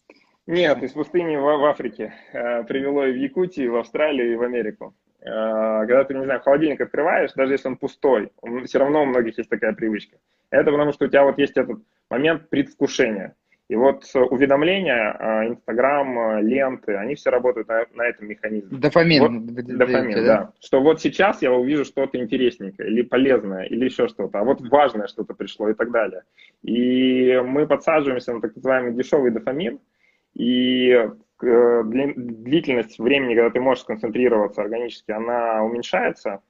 [0.48, 2.14] Нет, из пустыни в, в Африке.
[2.34, 4.96] Э, привело и в Якутию, и в Австралию, и в Америку.
[5.26, 9.06] Э, когда ты, не знаю, холодильник открываешь, даже если он пустой, он, все равно у
[9.06, 10.18] многих есть такая привычка.
[10.52, 13.36] Это потому, что у тебя вот есть этот момент предвкушения.
[13.68, 18.78] И вот уведомления, а, Инстаграм, ленты, они все работают на, на этом механизме.
[18.78, 19.22] Дофамин.
[19.22, 20.24] Вот, дофамин, да?
[20.24, 20.54] да.
[20.62, 25.08] Что вот сейчас я увижу что-то интересненькое, или полезное, или еще что-то, а вот важное
[25.08, 26.22] что-то пришло и так далее.
[26.62, 29.80] И мы подсаживаемся на так называемый дешевый дофамин,
[30.36, 36.42] и э, длительность времени, когда ты можешь сконцентрироваться органически, она уменьшается.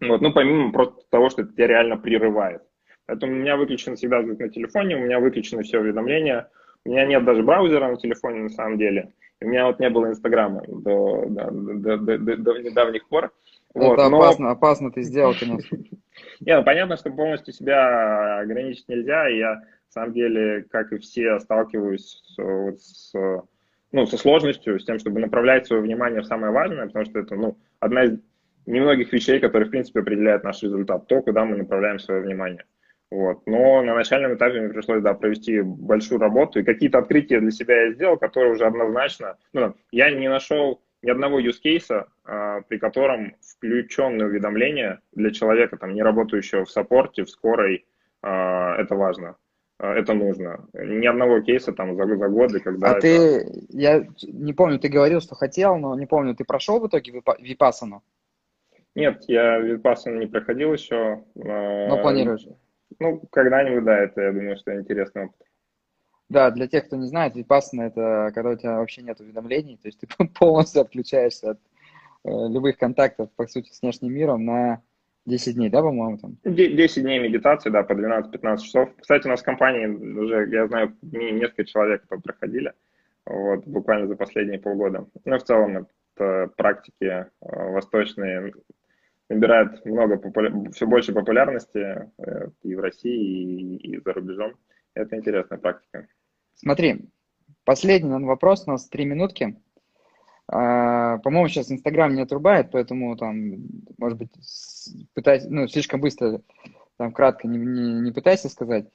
[0.00, 2.62] Вот, ну, помимо просто того, что это тебя реально прерывает.
[3.06, 6.48] Поэтому у меня выключен всегда звук на телефоне, у меня выключены все уведомления.
[6.84, 9.12] У меня нет даже браузера на телефоне на самом деле.
[9.40, 13.32] У меня вот не было Инстаграма до, до, до, до, до, до недавних пор.
[13.74, 14.50] Вот, Это опасно, но...
[14.52, 15.76] опасно ты сделал, конечно.
[16.40, 20.98] Не, ну понятно, что полностью себя ограничить нельзя, и я, на самом деле, как и
[20.98, 23.12] все, сталкиваюсь с, вот, с,
[23.94, 27.36] ну, со сложностью, с тем, чтобы направлять свое внимание в самое важное, потому что это,
[27.36, 28.18] ну, одна из
[28.66, 32.64] немногих вещей, которые, в принципе, определяют наш результат, то, куда мы направляем свое внимание.
[33.12, 33.46] Вот.
[33.46, 37.82] Но на начальном этапе мне пришлось да, провести большую работу, и какие-то открытия для себя
[37.82, 39.36] я сделал, которые уже однозначно...
[39.52, 45.76] Ну, я не нашел ни одного use case, а, при котором включенное уведомление для человека,
[45.76, 47.86] там, не работающего в саппорте, в скорой,
[48.22, 49.36] а, это важно
[49.78, 50.68] это нужно.
[50.72, 52.88] Ни одного кейса там за, за годы, когда...
[52.88, 53.00] А это...
[53.00, 57.22] ты, я не помню, ты говорил, что хотел, но не помню, ты прошел в итоге
[57.38, 58.02] Випасану?
[58.94, 61.24] Нет, я Випасану не проходил еще.
[61.34, 62.46] Но планируешь?
[63.00, 65.46] Ну, когда-нибудь, да, это, я думаю, что интересный опыт.
[66.28, 69.88] Да, для тех, кто не знает, Vipassana– это когда у тебя вообще нет уведомлений, то
[69.88, 70.06] есть ты
[70.38, 71.58] полностью отключаешься от
[72.24, 74.82] э, любых контактов, по сути, с внешним миром на
[75.26, 76.36] 10 дней, да, по-моему, там?
[76.44, 78.90] 10 дней медитации, да, по 12-15 часов.
[79.00, 82.72] Кстати, у нас в компании уже, я знаю, несколько человек, кто проходили,
[83.24, 85.06] вот, буквально за последние полгода.
[85.24, 88.52] Ну, в целом, это практики э, восточные,
[89.28, 90.52] набирает много, популя...
[90.72, 94.54] все больше популярности э, и в России, и, и за рубежом.
[94.94, 96.06] Это интересная практика.
[96.54, 97.08] Смотри,
[97.64, 99.56] последний вопрос, у нас три минутки.
[100.46, 103.66] А, по-моему, сейчас Инстаграм не отрубает, поэтому там,
[103.98, 104.30] может быть,
[105.14, 106.42] пытайся, ну, слишком быстро,
[106.96, 108.86] там, кратко не, не, не пытайся сказать.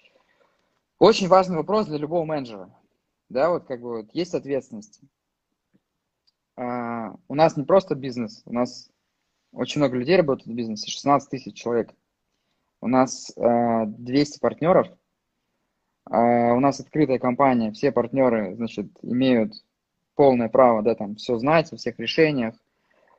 [0.99, 2.69] Очень важный вопрос для любого менеджера.
[3.29, 5.01] Да, вот как бы вот есть ответственность.
[6.55, 8.91] А, у нас не просто бизнес, у нас
[9.51, 11.93] очень много людей работают в бизнесе, 16 тысяч человек.
[12.81, 14.87] У нас э, 200 партнеров.
[16.09, 19.53] Э, у нас открытая компания, все партнеры, значит, имеют
[20.19, 22.53] полное право, да, там, все знать о всех решениях.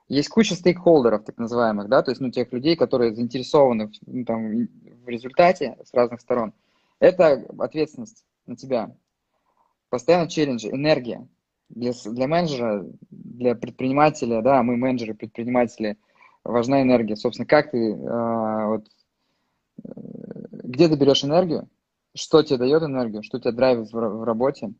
[0.06, 4.68] Есть куча стейкхолдеров, так называемых, да, то есть, ну, тех людей, которые заинтересованы ну, там,
[5.04, 6.52] в результате с разных сторон.
[6.98, 8.94] Это ответственность на тебя.
[9.88, 11.26] Постоянно челленджи, энергия.
[11.70, 15.96] Для, для менеджера, для предпринимателя, да, мы менеджеры, предприниматели–
[16.44, 17.16] важна энергия.
[17.16, 18.86] Собственно, как ты, э, вот,
[19.84, 21.66] где ты берешь энергию,
[22.14, 24.74] что тебе дает энергию, что тебя драйвит в, в работе,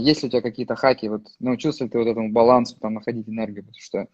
[0.00, 3.28] есть ли у тебя какие-то хаки, вот, научился ли ты вот этому балансу там находить
[3.28, 4.06] энергию, потому что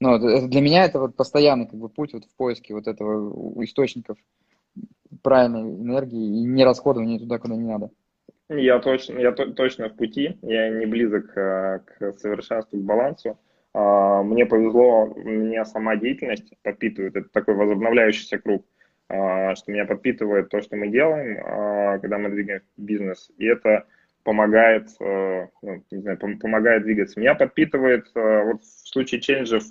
[0.00, 3.62] ну, это, для меня это вот постоянный как бы путь вот в поиске вот этого
[3.64, 4.16] источников
[5.22, 7.90] правильной энергии и не расходования туда, куда не надо.
[8.48, 13.38] Я точно, я то, точно в пути, я не близок э, к совершенству, к балансу.
[13.72, 18.66] А, мне повезло, меня сама деятельность подпитывает, это такой возобновляющийся круг,
[19.08, 23.86] а, что меня подпитывает то, что мы делаем, а, когда мы двигаем бизнес, и это
[24.24, 27.18] помогает, ну, не знаю, помогает двигаться.
[27.18, 29.62] Меня подпитывает вот в случае челленджев,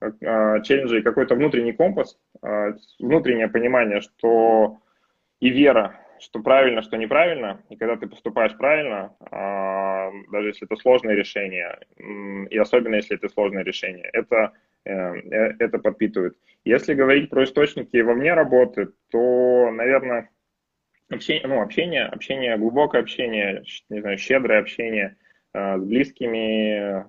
[0.00, 2.18] челленджей какой-то внутренний компас,
[2.98, 4.78] внутреннее понимание, что
[5.40, 10.76] и вера что правильно, что неправильно, и когда ты поступаешь правильно, а, даже если это
[10.76, 11.80] сложное решение,
[12.48, 14.52] и особенно если это сложное решение, это
[14.84, 16.36] это подпитывает.
[16.64, 20.28] Если говорить про источники вовне работы, то, наверное,
[21.14, 25.16] общение, ну, общение, общение, глубокое общение, не знаю, щедрое общение
[25.54, 27.04] с близкими,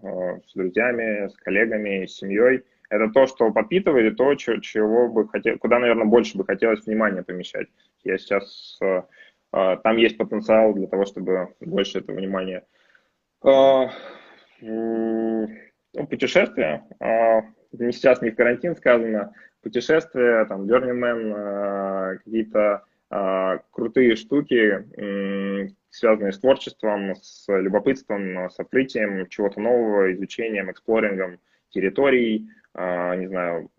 [0.45, 5.57] с друзьями, с коллегами, с семьей– это то, что подпитывает, и то, чего бы хотел,
[5.57, 7.67] куда, наверное, больше бы хотелось внимания помещать.
[8.03, 9.01] Я сейчас э,
[9.51, 12.63] э, там есть потенциал для того, чтобы больше этого внимания.
[13.43, 13.87] Э,
[14.61, 22.83] ну, путешествия, сейчас не в карантин сказано, путешествия, там, Burning Man, какие-то
[23.71, 24.85] крутые штуки,
[25.89, 31.39] связанные с творчеством, с любопытством, с открытием чего-то нового, изучением, эксплорингом
[31.69, 33.69] территорий, а, не знаю,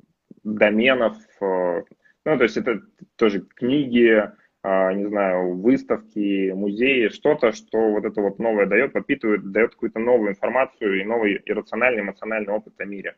[0.45, 1.83] доменов, э,
[2.25, 2.81] ну, то есть это
[3.17, 4.23] тоже книги,
[4.63, 9.99] а, не знаю, выставки, музеи, что-то, что вот это вот новое дает, подпитывает, дает какую-то
[9.99, 13.17] новую информацию и новый иррациональный, эмоциональный опыт о мире.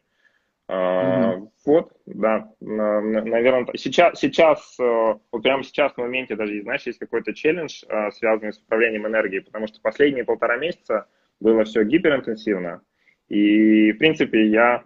[0.68, 1.48] Mm-hmm.
[1.64, 7.34] Вот, да, наверное, сейчас, сейчас, э, вот прямо сейчас в моменте даже, знаешь, есть какой-то
[7.34, 11.06] челлендж, э, связанный с управлением энергией, потому что последние полтора месяца
[11.38, 12.82] было все гиперинтенсивно,
[13.28, 14.84] и, в принципе, я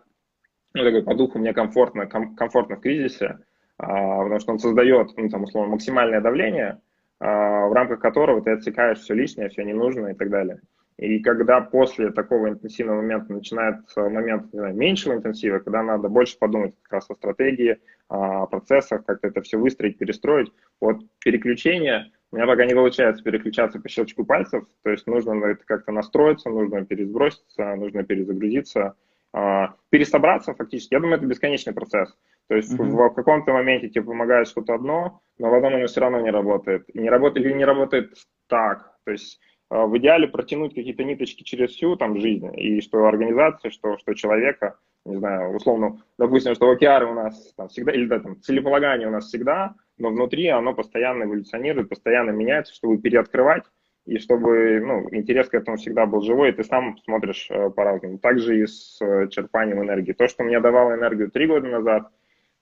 [0.74, 3.38] ну, такой по духу мне комфортно, ком, комфортно в кризисе,
[3.76, 6.80] потому что он создает, ну, там, условно, максимальное давление,
[7.18, 10.60] в рамках которого ты отсекаешь все лишнее, все ненужное и так далее.
[11.00, 16.38] И когда после такого интенсивного момента начинается момент не знаю, меньшего интенсива, когда надо больше
[16.38, 17.78] подумать как раз о стратегии,
[18.08, 23.80] о процессах, как это все выстроить, перестроить, вот переключение, у меня пока не получается переключаться
[23.80, 28.94] по щелчку пальцев, то есть нужно это как-то настроиться, нужно пересброситься, нужно перезагрузиться,
[29.32, 32.14] а, пересобраться фактически, я думаю, это бесконечный процесс.
[32.48, 33.08] То есть mm-hmm.
[33.08, 36.84] в, каком-то моменте тебе помогает что-то одно, но в одном оно все равно не работает.
[36.92, 38.12] И не работает или не работает
[38.48, 38.96] так.
[39.04, 43.70] То есть а, в идеале протянуть какие-то ниточки через всю там жизнь, и что организация,
[43.70, 48.18] что, что человека, не знаю, условно, допустим, что океары у нас там всегда, или да,
[48.18, 53.64] там целеполагание у нас всегда, но внутри оно постоянно эволюционирует, постоянно меняется, чтобы переоткрывать
[54.06, 58.18] и чтобы ну, интерес к этому всегда был живой, и ты сам смотришь э, по-разному.
[58.18, 60.12] Также и с э, черпанием энергии.
[60.12, 62.10] То, что мне давало энергию три года назад,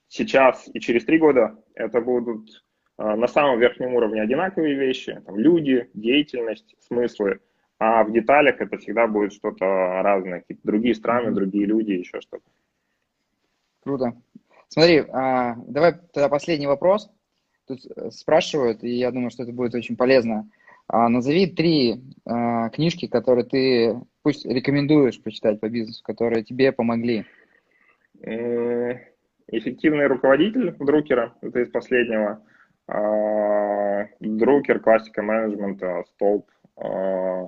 [0.08, 2.67] сейчас и через три года, это будут э,
[2.98, 7.40] на самом верхнем уровне одинаковые вещи, там, люди, деятельность, смыслы,
[7.78, 9.64] а в деталях это всегда будет что-то
[10.02, 12.44] разное, какие-то другие страны, другие люди, еще что-то.
[13.82, 14.14] Круто.
[14.68, 17.10] Смотри, а, давай тогда последний вопрос.
[17.66, 17.80] Тут
[18.12, 20.50] спрашивают, и я думаю, что это будет очень полезно.
[20.88, 27.24] А, назови три а, книжки, которые ты пусть рекомендуешь почитать по бизнесу, которые тебе помогли.
[29.50, 32.42] Эффективный руководитель Друкера, это из последнего.
[32.88, 36.50] А, Друкер, классика менеджмента, столб.
[36.76, 37.46] А,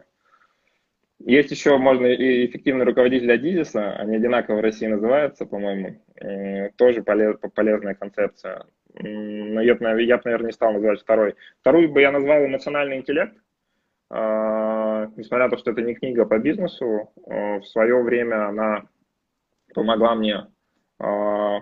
[1.18, 6.00] есть еще, можно, и эффективный руководитель Адизиса, они одинаково в России называются, по-моему.
[6.76, 8.64] Тоже полез, полезная концепция
[8.94, 11.34] но я, я бы, наверное, не стал называть второй.
[11.60, 13.36] Вторую бы я назвал эмоциональный интеллект.
[14.10, 18.84] А, несмотря на то, что это не книга по бизнесу, а, в свое время она
[19.74, 20.46] помогла мне,
[20.98, 21.60] а,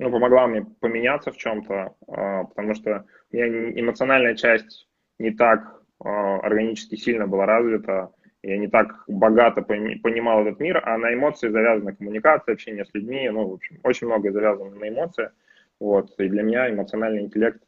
[0.00, 4.88] ну, помогла мне поменяться в чем-то, потому что у меня эмоциональная часть
[5.18, 8.10] не так органически сильно была развита,
[8.42, 13.28] я не так богато понимал этот мир, а на эмоции завязана коммуникация, общение с людьми,
[13.28, 15.30] ну, в общем, очень многое завязано на эмоции.
[15.78, 17.60] Вот, и для меня эмоциональный интеллект.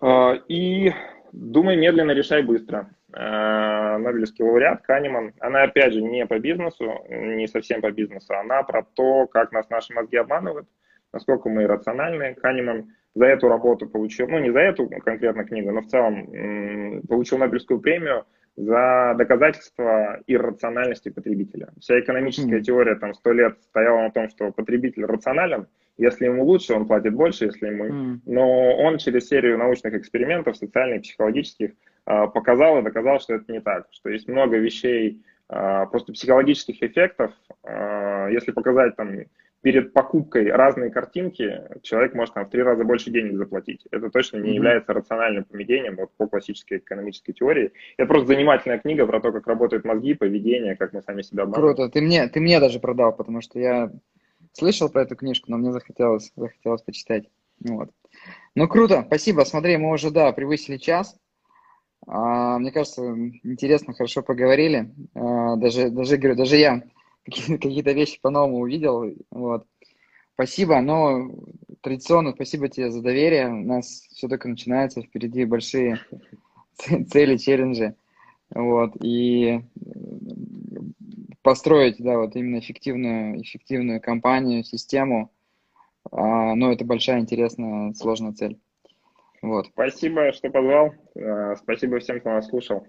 [0.00, 0.92] А, и
[1.32, 2.90] думай медленно, решай быстро.
[3.12, 8.62] А, Нобелевский лауреат Канеман, она опять же не по бизнесу, не совсем по бизнесу, она
[8.62, 10.68] про то, как нас наши мозги обманывают,
[11.12, 12.34] насколько мы рациональны.
[12.34, 17.38] Канеман за эту работу получил, ну не за эту конкретно книгу, но в целом получил
[17.38, 18.24] Нобелевскую премию
[18.56, 21.70] за доказательство иррациональности потребителя.
[21.80, 22.62] Вся экономическая mm.
[22.62, 27.14] теория там сто лет стояла на том, что потребитель рационален, если ему лучше, он платит
[27.14, 27.86] больше, если ему...
[27.86, 28.18] Mm.
[28.26, 31.72] Но он через серию научных экспериментов, социальных, психологических,
[32.04, 36.82] а, показал и доказал, что это не так, что есть много вещей, а, просто психологических
[36.82, 37.32] эффектов.
[37.62, 39.14] А, если показать там
[39.62, 43.86] перед покупкой разные картинки, человек может там в три раза больше денег заплатить.
[43.90, 44.54] Это точно не mm-hmm.
[44.54, 47.72] является рациональным поведением вот, по классической экономической теории.
[47.96, 51.76] Это просто занимательная книга про то, как работают мозги, поведение, как мы сами себя обманываем.
[51.76, 51.92] Круто.
[51.92, 53.92] Ты мне, ты мне даже продал, потому что я
[54.52, 57.28] слышал про эту книжку, но мне захотелось, захотелось почитать.
[57.60, 57.90] Вот.
[58.56, 59.42] Ну, круто, спасибо.
[59.42, 61.16] Смотри, мы уже, да, превысили час.
[62.08, 63.02] А, мне кажется,
[63.44, 64.92] интересно, хорошо поговорили.
[65.14, 66.82] А, даже, даже, говорю, даже я
[67.24, 69.14] какие-то вещи по-новому увидел.
[69.30, 69.66] Вот.
[70.34, 71.30] Спасибо, но
[71.82, 73.48] традиционно спасибо тебе за доверие.
[73.48, 76.00] У нас все только начинается, впереди большие
[77.10, 77.94] цели, челленджи.
[78.50, 78.92] Вот.
[79.02, 79.60] И
[81.42, 85.30] построить, да, вот именно эффективную, эффективную компанию, систему.
[86.10, 88.58] А, но это большая, интересная, сложная цель.
[89.42, 89.66] Вот.
[89.66, 90.94] Спасибо, что позвал.
[91.16, 92.86] А, спасибо всем, кто нас слушал.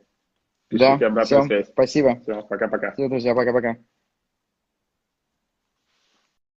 [0.70, 1.68] Пишите да, всем, связь.
[1.68, 2.20] спасибо.
[2.22, 2.92] Все, пока-пока.
[2.92, 3.78] Все, друзья, пока-пока.